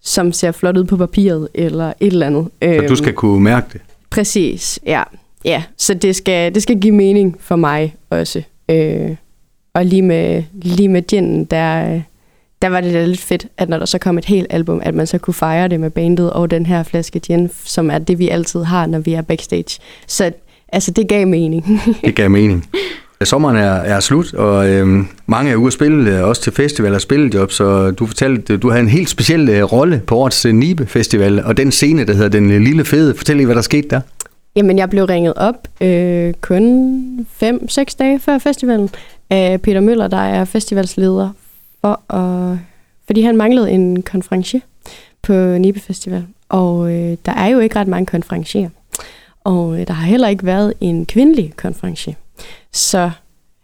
som 0.01 0.33
ser 0.33 0.53
flot 0.53 0.77
ud 0.77 0.85
på 0.85 0.97
papiret, 0.97 1.49
eller 1.55 1.93
et 2.01 2.13
eller 2.13 2.27
andet. 2.27 2.49
Så 2.63 2.69
du 2.69 2.83
øhm, 2.83 2.97
skal 2.97 3.13
kunne 3.13 3.43
mærke 3.43 3.67
det? 3.73 3.81
Præcis, 4.11 4.81
ja. 4.87 5.03
ja. 5.45 5.63
Så 5.77 5.95
det 5.95 6.17
skal, 6.17 6.55
det 6.55 6.63
skal 6.63 6.81
give 6.81 6.95
mening 6.95 7.37
for 7.41 7.57
mig 7.57 7.95
også. 8.11 8.43
Øh, 8.71 9.17
og 9.77 9.85
lige 9.85 10.03
med, 10.03 10.43
lige 10.53 10.89
med 10.89 11.07
ginen, 11.07 11.45
der, 11.45 12.01
der 12.63 12.69
var 12.69 12.81
det 12.81 12.95
da 12.95 13.05
lidt 13.05 13.21
fedt, 13.21 13.47
at 13.59 13.69
når 13.69 13.79
der 13.79 13.87
så 13.87 13.99
kom 13.99 14.19
et 14.19 14.25
helt 14.25 14.47
album, 14.51 14.81
at 14.83 14.95
man 14.95 15.07
så 15.07 15.19
kunne 15.19 15.35
fejre 15.35 15.69
det 15.69 15.81
med 15.81 15.91
bandet 15.91 16.31
og 16.31 16.51
den 16.51 16.67
her 16.67 16.83
flaske 16.83 17.21
gin, 17.21 17.51
som 17.65 17.91
er 17.91 17.99
det, 17.99 18.19
vi 18.19 18.29
altid 18.29 18.63
har, 18.63 18.87
når 18.87 18.99
vi 18.99 19.13
er 19.13 19.23
backstage. 19.23 19.81
Så 20.07 20.33
altså, 20.69 20.91
det 20.91 21.09
gav 21.09 21.27
mening. 21.27 21.81
det 22.05 22.15
gav 22.15 22.31
mening. 22.31 22.67
Sommeren 23.25 23.57
er, 23.57 23.73
er 23.73 24.01
slut, 24.01 24.35
og 24.35 24.69
øhm, 24.69 25.09
mange 25.27 25.51
er 25.51 25.57
ude 25.57 25.67
at 25.67 25.73
spille, 25.73 26.19
øh, 26.19 26.25
også 26.25 26.43
til 26.43 26.53
festival 26.53 26.95
og 26.95 27.01
spillejob, 27.01 27.51
så 27.51 27.91
du 27.91 28.07
fortalte, 28.07 28.53
øh, 28.53 28.63
du 28.63 28.71
havde 28.71 28.83
en 28.83 28.89
helt 28.89 29.09
speciel 29.09 29.49
øh, 29.49 29.63
rolle 29.63 30.03
på 30.07 30.17
årets 30.17 30.45
øh, 30.45 30.55
Nibe 30.55 30.87
Festival, 30.87 31.45
og 31.45 31.57
den 31.57 31.73
scene, 31.73 32.05
der 32.05 32.13
hedder 32.13 32.29
Den 32.29 32.65
Lille 32.65 32.85
Fede. 32.85 33.15
Fortæl 33.17 33.37
lige, 33.37 33.47
hvad 33.47 33.57
der 33.57 33.63
skete 33.63 33.89
der. 33.89 34.01
Jamen, 34.57 34.79
jeg 34.79 34.91
blev 34.91 35.05
ringet 35.05 35.35
op 35.37 35.69
øh, 35.81 36.35
kun 36.41 37.27
5-6 37.43 37.85
dage 37.99 38.19
før 38.19 38.39
festivalen 38.39 38.91
af 39.31 39.63
Peter 39.63 39.81
Møller, 39.81 40.09
der 40.09 40.17
er 40.17 40.45
festivalsleder, 40.45 41.31
for 41.81 42.15
at, 42.15 42.59
fordi 43.07 43.23
han 43.23 43.37
manglede 43.37 43.71
en 43.71 44.03
konferencier 44.03 44.61
på 45.23 45.33
Nibe 45.33 45.81
Festival. 45.81 46.27
Og 46.49 46.93
øh, 46.93 47.17
der 47.27 47.33
er 47.33 47.47
jo 47.47 47.59
ikke 47.59 47.77
ret 47.77 47.89
mange 47.89 48.07
konferencier. 48.07 48.69
Og 49.45 49.81
øh, 49.81 49.87
der 49.87 49.93
har 49.93 50.07
heller 50.07 50.29
ikke 50.29 50.47
været 50.47 50.75
en 50.81 51.07
kvindelig 51.07 51.53
konferencier. 51.57 52.15
Så 52.73 53.11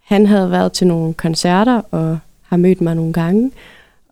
han 0.03 0.25
havde 0.25 0.51
været 0.51 0.71
til 0.71 0.87
nogle 0.87 1.13
koncerter 1.13 1.81
og 1.91 2.17
har 2.41 2.57
mødt 2.57 2.81
mig 2.81 2.95
nogle 2.95 3.13
gange. 3.13 3.51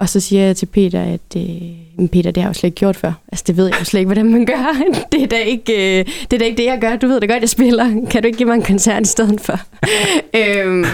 Og 0.02 0.10
så 0.10 0.20
siger 0.20 0.46
jeg 0.46 0.56
til 0.56 0.66
Peter, 0.66 1.02
at 1.02 1.38
øh, 1.38 2.08
Peter, 2.08 2.32
det 2.32 2.44
har 2.44 2.50
jeg 2.50 2.56
jo 2.56 2.60
slet 2.60 2.68
ikke 2.68 2.76
gjort 2.76 2.96
før. 2.96 3.14
Altså, 3.32 3.44
det 3.48 3.58
ved 3.58 3.66
jeg 3.66 3.80
jo 3.80 3.86
slet 3.86 4.00
ikke, 4.00 4.08
hvordan 4.08 4.32
man 4.32 4.46
gør. 4.46 4.76
Det 5.12 5.24
er 5.24 5.28
da 5.28 5.38
ikke, 5.38 6.00
øh, 6.00 6.06
det, 6.06 6.34
er 6.34 6.38
da 6.38 6.46
ikke 6.46 6.58
det, 6.58 6.66
jeg 6.66 6.78
gør. 6.82 6.96
Du 6.96 7.08
ved 7.08 7.20
da 7.20 7.26
godt, 7.26 7.42
jeg 7.42 7.50
spiller. 7.50 8.06
Kan 8.10 8.22
du 8.22 8.28
ikke 8.28 8.38
give 8.38 8.48
mig 8.48 8.56
en 8.56 8.62
koncert 8.62 9.02
i 9.02 9.10
stedet 9.10 9.42
for? 9.42 9.60
øhm, 10.40 10.86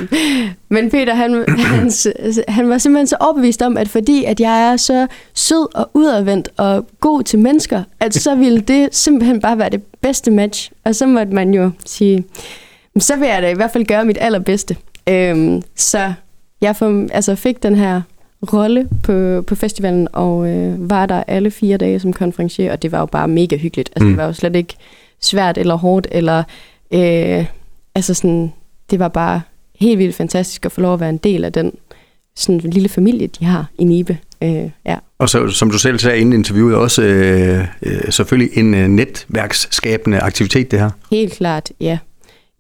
men 0.70 0.90
Peter, 0.90 1.14
han, 1.14 1.46
han, 1.58 1.92
han 2.48 2.70
var 2.70 2.78
simpelthen 2.78 3.08
så 3.08 3.16
overbevist 3.20 3.62
om, 3.62 3.78
at 3.78 3.90
fordi 3.90 4.24
at 4.24 4.40
jeg 4.40 4.72
er 4.72 4.78
så 4.78 5.08
sød 5.34 5.76
og 5.76 5.90
udadvendt 5.94 6.50
og 6.58 6.88
god 7.00 7.24
til 7.24 7.40
mennesker, 7.40 7.84
at 8.00 8.14
så 8.14 8.36
ville 8.36 8.62
det 8.62 8.90
simpelthen 8.92 9.42
bare 9.42 9.58
være 9.58 9.70
det 9.70 9.84
bedste 10.02 10.32
match. 10.32 10.72
Og 10.86 10.96
så 10.96 11.06
måtte 11.06 11.34
man 11.34 11.54
jo 11.54 11.72
sige, 11.86 12.26
så 13.00 13.16
vil 13.16 13.28
jeg 13.28 13.42
da 13.42 13.50
i 13.50 13.56
hvert 13.56 13.72
fald 13.72 13.86
gøre 13.86 14.06
mit 14.06 14.18
allerbedste. 14.22 14.76
Øhm, 15.10 15.62
så 15.76 16.14
jeg 16.62 16.76
får, 16.76 17.08
altså 17.14 17.36
fik 17.36 17.64
den 17.64 17.76
her 17.76 18.02
rolle 18.54 18.88
på, 19.04 19.42
på 19.42 19.56
festivalen, 19.56 20.08
og 20.14 20.50
øh, 20.50 20.90
var 20.90 21.06
der 21.06 21.24
alle 21.28 21.52
fire 21.52 21.78
dage 21.78 22.00
som 22.00 22.14
konferencier, 22.14 22.72
og 22.72 22.82
det 22.82 22.92
var 22.92 23.00
jo 23.00 23.06
bare 23.06 23.28
mega 23.28 23.58
hyggeligt. 23.58 23.90
Altså, 23.96 24.04
mm. 24.04 24.10
Det 24.10 24.18
var 24.18 24.26
jo 24.26 24.34
slet 24.34 24.56
ikke 24.56 24.76
svært 25.22 25.58
eller 25.58 25.76
hårdt, 25.76 26.08
eller 26.12 26.44
øh, 26.94 27.46
altså 27.96 28.14
sådan, 28.14 28.54
det 28.92 29.00
var 29.00 29.08
bare 29.08 29.42
helt 29.80 30.00
vildt 30.00 30.16
fantastisk 30.16 30.66
at 30.66 30.72
få 30.72 30.82
lov 30.82 30.94
at 30.94 31.00
være 31.00 31.10
en 31.10 31.18
del 31.18 31.44
af 31.44 31.54
den 31.54 31.74
sådan 32.36 32.60
lille 32.60 32.90
familie, 32.90 33.28
de 33.28 33.46
har 33.46 33.66
i 33.80 33.84
Nibe. 33.84 34.18
Øh, 34.42 34.70
ja. 34.86 34.98
Og 35.20 35.30
så, 35.30 35.48
som 35.48 35.72
du 35.72 35.78
selv 35.78 36.00
sagde 36.00 36.20
inden 36.20 36.34
interviewet, 36.34 36.76
også 36.76 37.02
øh, 37.02 37.66
øh, 37.82 38.12
selvfølgelig 38.12 38.58
en 38.58 38.74
øh, 38.74 38.88
netværksskabende 38.88 40.20
aktivitet, 40.20 40.72
det 40.72 40.80
her. 40.80 40.90
Helt 41.12 41.34
klart, 41.34 41.72
ja. 41.80 41.98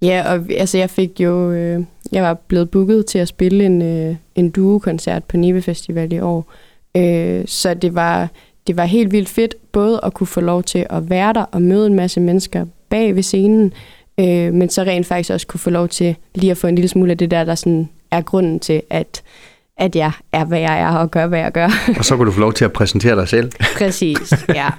Ja, 0.02 0.34
og 0.34 0.46
altså 0.58 0.78
jeg 0.78 0.90
fik 0.90 1.20
jo, 1.20 1.52
øh, 1.52 1.84
jeg 2.12 2.24
var 2.24 2.34
blevet 2.34 2.70
booket 2.70 3.06
til 3.06 3.20
at 3.20 3.28
spille 3.28 3.66
en, 3.66 3.82
øh, 3.82 4.16
en 4.36 4.50
duo-koncert 4.50 5.24
på 5.24 5.38
Nive 5.38 5.62
Festival 5.62 6.14
i 6.14 6.20
år. 6.20 6.52
Øh, 6.98 7.44
så 7.46 7.74
det 7.74 7.96
var, 7.96 8.30
det 8.68 8.78
var 8.78 8.86
helt 8.86 9.12
vildt 9.12 9.30
fedt, 9.30 9.56
både 9.72 10.00
at 10.04 10.14
kunne 10.14 10.28
få 10.28 10.42
lov 10.42 10.64
til 10.64 10.86
at 10.90 11.10
være 11.10 11.34
der 11.34 11.44
og 11.44 11.62
møde 11.62 11.88
en 11.88 11.94
masse 11.94 12.20
mennesker 12.20 12.66
bag 12.90 13.16
ved 13.16 13.24
scenen, 13.24 13.74
øh, 14.20 14.54
men 14.54 14.70
så 14.70 14.82
rent 14.84 15.06
faktisk 15.08 15.34
også 15.34 15.48
kunne 15.48 15.60
få 15.60 15.70
lov 15.70 15.88
til 15.88 16.16
lige 16.36 16.52
at 16.52 16.58
få 16.58 16.68
en 16.68 16.76
lille 16.76 16.90
smule 16.90 17.12
af 17.12 17.18
det 17.18 17.32
der, 17.32 17.44
der 17.44 17.56
sådan 17.56 17.90
er 18.12 18.22
grunden 18.22 18.60
til, 18.60 18.82
at 18.90 19.24
at 19.80 19.96
jeg 19.96 20.12
er, 20.32 20.46
hvad 20.46 20.60
jeg 20.60 20.80
er, 20.80 20.90
og 20.90 21.12
gør, 21.12 21.28
hvad 21.28 21.40
jeg 21.40 21.52
gør. 21.52 21.70
og 21.98 22.06
så 22.06 22.16
kunne 22.16 22.26
du 22.26 22.32
få 22.32 22.40
lov 22.40 22.54
til 22.54 22.66
at 22.66 22.74
præsentere 22.74 23.16
dig 23.16 23.28
selv. 23.28 23.52
Præcis, 23.78 24.46
ja. 24.56 24.70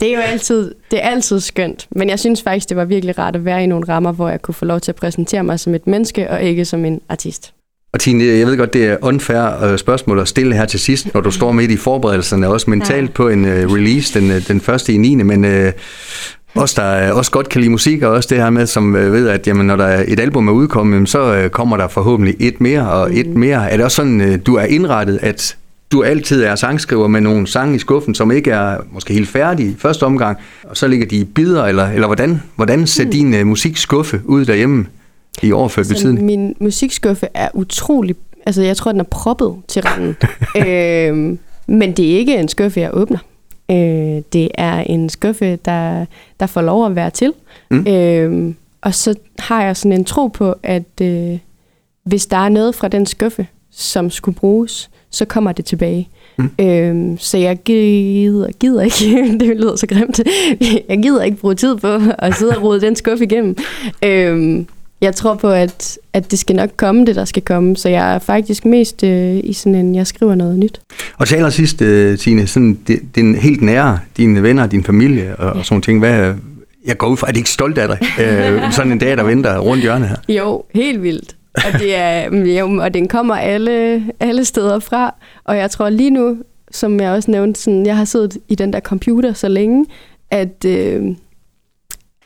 Det 0.00 0.08
er 0.08 0.16
jo 0.16 0.20
altid, 0.20 0.74
det 0.90 1.04
er 1.04 1.08
altid 1.08 1.40
skønt, 1.40 1.86
men 1.90 2.08
jeg 2.08 2.18
synes 2.18 2.42
faktisk, 2.42 2.68
det 2.68 2.76
var 2.76 2.84
virkelig 2.84 3.18
rart 3.18 3.36
at 3.36 3.44
være 3.44 3.64
i 3.64 3.66
nogle 3.66 3.88
rammer, 3.88 4.12
hvor 4.12 4.28
jeg 4.28 4.42
kunne 4.42 4.54
få 4.54 4.64
lov 4.64 4.80
til 4.80 4.92
at 4.92 4.96
præsentere 4.96 5.44
mig 5.44 5.60
som 5.60 5.74
et 5.74 5.86
menneske, 5.86 6.30
og 6.30 6.42
ikke 6.42 6.64
som 6.64 6.84
en 6.84 7.00
artist. 7.08 7.52
Og 7.92 8.00
Tine, 8.00 8.24
jeg 8.24 8.46
ved 8.46 8.56
godt, 8.56 8.72
det 8.72 8.86
er 8.86 8.96
unfair 9.02 9.64
øh, 9.64 9.78
spørgsmål 9.78 10.18
at 10.18 10.28
stille 10.28 10.54
her 10.54 10.64
til 10.64 10.80
sidst, 10.80 11.14
når 11.14 11.20
du 11.20 11.30
står 11.30 11.52
midt 11.52 11.70
i 11.70 11.76
forberedelserne, 11.76 12.48
også 12.48 12.70
mentalt 12.70 13.08
ja. 13.08 13.12
på 13.14 13.28
en 13.28 13.44
uh, 13.44 13.50
release 13.50 14.20
den, 14.20 14.42
den 14.48 14.60
første 14.60 14.92
i 14.92 14.96
9. 14.96 15.14
Men 15.14 15.44
uh, 15.44 15.72
os, 16.54 16.74
der 16.74 17.12
også 17.12 17.30
godt 17.30 17.48
kan 17.48 17.60
lide 17.60 17.70
musik, 17.70 18.02
og 18.02 18.10
også 18.10 18.28
det 18.34 18.38
her 18.38 18.50
med, 18.50 18.66
som 18.66 18.94
ved, 18.94 19.28
at 19.28 19.46
jamen, 19.46 19.66
når 19.66 19.76
der 19.76 19.84
er 19.84 20.04
et 20.08 20.20
album 20.20 20.48
er 20.48 20.52
udkommet, 20.52 21.08
så 21.08 21.44
uh, 21.44 21.50
kommer 21.50 21.76
der 21.76 21.88
forhåbentlig 21.88 22.34
et 22.40 22.60
mere 22.60 22.90
og 22.90 23.16
et 23.16 23.26
mm. 23.26 23.38
mere. 23.38 23.70
Er 23.70 23.76
det 23.76 23.84
også 23.84 23.96
sådan, 23.96 24.20
uh, 24.20 24.34
du 24.46 24.54
er 24.54 24.64
indrettet, 24.64 25.18
at 25.22 25.56
du 25.92 26.02
altid 26.02 26.42
er 26.42 26.54
sangskriver 26.54 27.08
med 27.08 27.20
nogle 27.20 27.46
sange 27.46 27.76
i 27.76 27.78
skuffen, 27.78 28.14
som 28.14 28.30
ikke 28.30 28.50
er 28.50 28.78
måske 28.92 29.14
helt 29.14 29.28
færdige 29.28 29.70
i 29.70 29.74
første 29.78 30.06
omgang, 30.06 30.38
og 30.64 30.76
så 30.76 30.88
ligger 30.88 31.06
de 31.06 31.16
i 31.16 31.24
bidder, 31.24 31.64
eller, 31.64 31.86
eller 31.86 32.06
hvordan, 32.06 32.42
hvordan 32.56 32.86
ser 32.86 33.02
hmm. 33.02 33.12
din 33.12 33.34
uh, 33.34 33.46
musikskuffe 33.46 34.20
ud 34.24 34.44
derhjemme 34.44 34.86
i 35.42 35.52
overført 35.52 35.86
betydning? 35.88 36.24
Min 36.26 36.56
musikskuffe 36.60 37.28
er 37.34 37.48
utrolig, 37.54 38.16
altså 38.46 38.62
jeg 38.62 38.76
tror, 38.76 38.92
den 38.92 39.00
er 39.00 39.04
proppet 39.04 39.54
til 39.68 39.82
randen. 39.82 40.16
øh, 40.62 41.38
men 41.66 41.92
det 41.92 42.12
er 42.12 42.18
ikke 42.18 42.36
en 42.36 42.48
skuffe, 42.48 42.80
jeg 42.80 42.90
åbner. 42.92 43.18
Øh, 43.70 44.22
det 44.32 44.48
er 44.54 44.78
en 44.78 45.08
skuffe, 45.08 45.56
der, 45.56 46.06
der 46.40 46.46
får 46.46 46.62
lov 46.62 46.86
at 46.86 46.96
være 46.96 47.10
til. 47.10 47.32
Mm. 47.70 47.86
Øh, 47.86 48.54
og 48.80 48.94
så 48.94 49.14
har 49.38 49.62
jeg 49.62 49.76
sådan 49.76 49.92
en 49.92 50.04
tro 50.04 50.26
på, 50.26 50.54
at 50.62 51.00
øh, 51.02 51.38
hvis 52.04 52.26
der 52.26 52.36
er 52.36 52.48
noget 52.48 52.74
fra 52.74 52.88
den 52.88 53.06
skuffe, 53.06 53.46
som 53.76 54.10
skulle 54.10 54.34
bruges, 54.34 54.90
så 55.10 55.24
kommer 55.24 55.52
det 55.52 55.64
tilbage. 55.64 56.08
Mm. 56.38 56.50
Øhm, 56.60 57.18
så 57.18 57.38
jeg 57.38 57.58
gider, 57.64 58.48
gider 58.60 58.82
ikke, 58.82 59.38
det 59.40 59.56
lyder 59.56 59.76
så 59.76 59.86
grimt, 59.86 60.20
jeg 60.88 60.98
gider 61.02 61.22
ikke 61.22 61.36
bruge 61.36 61.54
tid 61.54 61.76
på 61.76 61.98
at 62.18 62.34
sidde 62.34 62.56
og 62.56 62.62
rode 62.62 62.80
den 62.80 62.96
skuffe 62.96 63.24
igennem. 63.24 63.56
Øhm, 64.04 64.66
jeg 65.00 65.14
tror 65.14 65.34
på, 65.34 65.50
at, 65.50 65.98
at 66.12 66.30
det 66.30 66.38
skal 66.38 66.56
nok 66.56 66.70
komme, 66.76 67.06
det 67.06 67.16
der 67.16 67.24
skal 67.24 67.42
komme. 67.42 67.76
Så 67.76 67.88
jeg 67.88 68.14
er 68.14 68.18
faktisk 68.18 68.64
mest 68.64 69.04
øh, 69.04 69.40
i 69.44 69.52
sådan 69.52 69.74
en, 69.74 69.94
jeg 69.94 70.06
skriver 70.06 70.34
noget 70.34 70.58
nyt. 70.58 70.80
Og 71.18 71.28
til 71.28 71.36
allersidst, 71.36 71.82
øh, 71.82 72.18
Tine, 72.18 72.46
sådan, 72.46 72.78
det, 72.86 73.00
din 73.14 73.34
helt 73.34 73.62
nære, 73.62 73.98
dine 74.16 74.42
venner, 74.42 74.66
din 74.66 74.84
familie 74.84 75.36
og, 75.36 75.44
ja. 75.44 75.58
og 75.58 75.64
sådan 75.66 75.82
ting, 75.82 75.98
hvad, 75.98 76.34
jeg 76.86 76.98
går 76.98 77.06
ud 77.08 77.16
fra, 77.16 77.26
er 77.26 77.30
det 77.30 77.36
ikke 77.36 77.50
stolt 77.50 77.78
af 77.78 77.88
dig? 77.88 77.98
øh, 78.20 78.72
sådan 78.76 78.92
en 78.92 78.98
dag, 78.98 79.16
der 79.16 79.22
venter 79.22 79.58
rundt 79.58 79.82
hjørnet 79.82 80.08
her. 80.08 80.16
Jo, 80.28 80.64
helt 80.74 81.02
vildt. 81.02 81.36
Og, 81.56 81.80
det 81.80 81.96
er, 81.96 82.30
mm, 82.30 82.42
jo, 82.42 82.82
og 82.82 82.94
den 82.94 83.08
kommer 83.08 83.34
alle, 83.34 84.06
alle 84.20 84.44
steder 84.44 84.78
fra. 84.78 85.14
Og 85.44 85.56
jeg 85.56 85.70
tror 85.70 85.88
lige 85.88 86.10
nu, 86.10 86.36
som 86.70 87.00
jeg 87.00 87.10
også 87.10 87.30
nævnte, 87.30 87.60
sådan, 87.60 87.86
jeg 87.86 87.96
har 87.96 88.04
siddet 88.04 88.38
i 88.48 88.54
den 88.54 88.72
der 88.72 88.80
computer 88.80 89.32
så 89.32 89.48
længe, 89.48 89.86
at, 90.30 90.64
øh, 90.66 91.16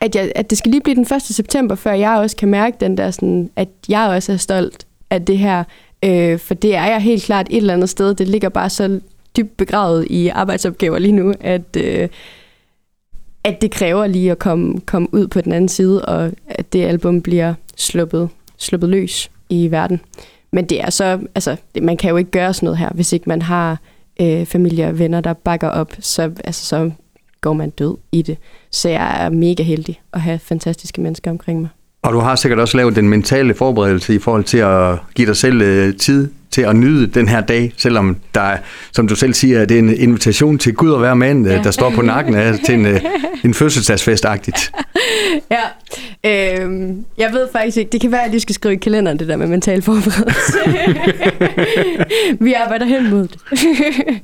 at, 0.00 0.14
jeg, 0.14 0.32
at 0.34 0.50
det 0.50 0.58
skal 0.58 0.70
lige 0.70 0.80
blive 0.80 0.94
den 0.94 1.14
1. 1.16 1.22
september, 1.22 1.74
før 1.74 1.92
jeg 1.92 2.10
også 2.10 2.36
kan 2.36 2.48
mærke 2.48 2.76
den 2.80 2.96
der, 2.96 3.10
sådan, 3.10 3.50
at 3.56 3.68
jeg 3.88 4.08
også 4.08 4.32
er 4.32 4.36
stolt 4.36 4.86
af 5.10 5.24
det 5.24 5.38
her. 5.38 5.64
Øh, 6.04 6.38
for 6.38 6.54
det 6.54 6.74
er 6.74 6.86
jeg 6.86 7.00
helt 7.00 7.22
klart 7.22 7.46
et 7.50 7.56
eller 7.56 7.74
andet 7.74 7.88
sted. 7.88 8.14
Det 8.14 8.28
ligger 8.28 8.48
bare 8.48 8.70
så 8.70 9.00
dybt 9.36 9.56
begravet 9.56 10.06
i 10.10 10.28
arbejdsopgaver 10.28 10.98
lige 10.98 11.12
nu, 11.12 11.34
at, 11.40 11.76
øh, 11.76 12.08
at 13.44 13.62
det 13.62 13.70
kræver 13.70 14.06
lige 14.06 14.30
at 14.30 14.38
komme, 14.38 14.80
komme 14.80 15.08
ud 15.14 15.26
på 15.26 15.40
den 15.40 15.52
anden 15.52 15.68
side, 15.68 16.04
og 16.04 16.32
at 16.46 16.72
det 16.72 16.84
album 16.84 17.22
bliver 17.22 17.54
sluppet, 17.76 18.28
sluppet 18.60 18.90
løs 18.90 19.30
i 19.48 19.70
verden. 19.70 20.00
Men 20.52 20.64
det 20.64 20.80
er 20.80 20.90
så, 20.90 21.18
altså, 21.34 21.56
det, 21.74 21.82
man 21.82 21.96
kan 21.96 22.10
jo 22.10 22.16
ikke 22.16 22.30
gøre 22.30 22.54
sådan 22.54 22.66
noget 22.66 22.78
her, 22.78 22.90
hvis 22.94 23.12
ikke 23.12 23.28
man 23.28 23.42
har 23.42 23.78
øh, 24.20 24.46
familie 24.46 24.86
og 24.86 24.98
venner, 24.98 25.20
der 25.20 25.32
bakker 25.32 25.68
op, 25.68 25.92
så, 26.00 26.22
altså, 26.22 26.66
så 26.66 26.90
går 27.40 27.52
man 27.52 27.70
død 27.70 27.96
i 28.12 28.22
det. 28.22 28.38
Så 28.70 28.88
jeg 28.88 29.24
er 29.24 29.30
mega 29.30 29.62
heldig 29.62 30.00
at 30.12 30.20
have 30.20 30.38
fantastiske 30.38 31.00
mennesker 31.00 31.30
omkring 31.30 31.60
mig. 31.60 31.68
Og 32.02 32.12
du 32.12 32.18
har 32.18 32.36
sikkert 32.36 32.60
også 32.60 32.76
lavet 32.76 32.96
den 32.96 33.08
mentale 33.08 33.54
forberedelse 33.54 34.14
i 34.14 34.18
forhold 34.18 34.44
til 34.44 34.58
at 34.58 34.98
give 35.14 35.26
dig 35.26 35.36
selv 35.36 35.62
øh, 35.62 35.96
tid 35.96 36.28
til 36.50 36.62
at 36.62 36.76
nyde 36.76 37.06
den 37.06 37.28
her 37.28 37.40
dag, 37.40 37.72
selvom 37.76 38.16
der, 38.34 38.56
som 38.92 39.08
du 39.08 39.16
selv 39.16 39.34
siger, 39.34 39.64
det 39.64 39.74
er 39.74 39.78
en 39.78 39.94
invitation 39.94 40.58
til 40.58 40.74
Gud 40.74 40.94
at 40.94 41.02
være 41.02 41.16
mand, 41.16 41.46
ja. 41.46 41.62
der 41.62 41.70
står 41.70 41.90
på 41.90 42.02
nakken 42.02 42.34
af 42.34 42.58
til 42.66 42.74
en, 42.74 42.86
øh, 42.86 43.00
en 43.44 43.54
fødselsdagsfest-agtigt. 43.54 44.70
Ja, 45.50 45.62
øh, 46.24 46.94
jeg 47.18 47.32
ved 47.32 47.48
faktisk 47.52 47.76
ikke, 47.76 47.90
det 47.90 48.00
kan 48.00 48.12
være, 48.12 48.24
at 48.24 48.32
jeg 48.32 48.40
skal 48.40 48.54
skrive 48.54 48.74
i 48.74 48.78
kalenderen, 48.78 49.18
det 49.18 49.28
der 49.28 49.36
med 49.36 49.46
mental 49.46 49.82
forberedelse. 49.82 50.58
Vi 52.44 52.52
arbejder 52.52 52.86
hen 52.86 53.10
mod 53.10 53.28
det. 53.28 53.38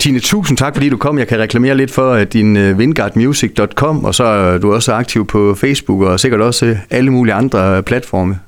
Tine, 0.00 0.20
tusind 0.20 0.58
tak, 0.58 0.74
fordi 0.74 0.88
du 0.88 0.96
kom. 0.96 1.18
Jeg 1.18 1.28
kan 1.28 1.38
reklamere 1.38 1.76
lidt 1.76 1.90
for 1.90 2.14
uh, 2.14 2.22
din 2.22 2.56
uh, 2.56 2.78
vindgardmusic.com, 2.78 4.04
og 4.04 4.14
så 4.14 4.24
er 4.24 4.58
du 4.58 4.74
også 4.74 4.92
aktiv 4.92 5.26
på 5.26 5.54
Facebook, 5.54 6.02
og 6.02 6.20
sikkert 6.20 6.40
også 6.40 6.76
alle 6.90 7.10
mulige 7.10 7.34
andre 7.34 7.82
platforme. 7.82 8.38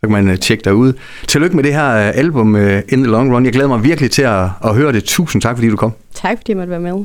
Så 0.00 0.08
kan 0.10 0.24
man 0.24 0.38
tjekke 0.38 0.64
dig 0.64 0.74
ud. 0.74 0.92
Tillykke 1.26 1.56
med 1.56 1.64
det 1.64 1.74
her 1.74 1.90
album 1.92 2.56
In 2.56 2.84
the 2.88 3.06
Long 3.06 3.34
Run. 3.34 3.44
Jeg 3.44 3.52
glæder 3.52 3.68
mig 3.68 3.84
virkelig 3.84 4.10
til 4.10 4.22
at, 4.22 4.44
at 4.64 4.74
høre 4.74 4.92
det. 4.92 5.04
Tusind 5.04 5.42
tak, 5.42 5.56
fordi 5.56 5.70
du 5.70 5.76
kom. 5.76 5.92
Tak, 6.14 6.38
fordi 6.38 6.52
jeg 6.52 6.56
måtte 6.56 6.70
være 6.70 6.80
med. 6.80 7.04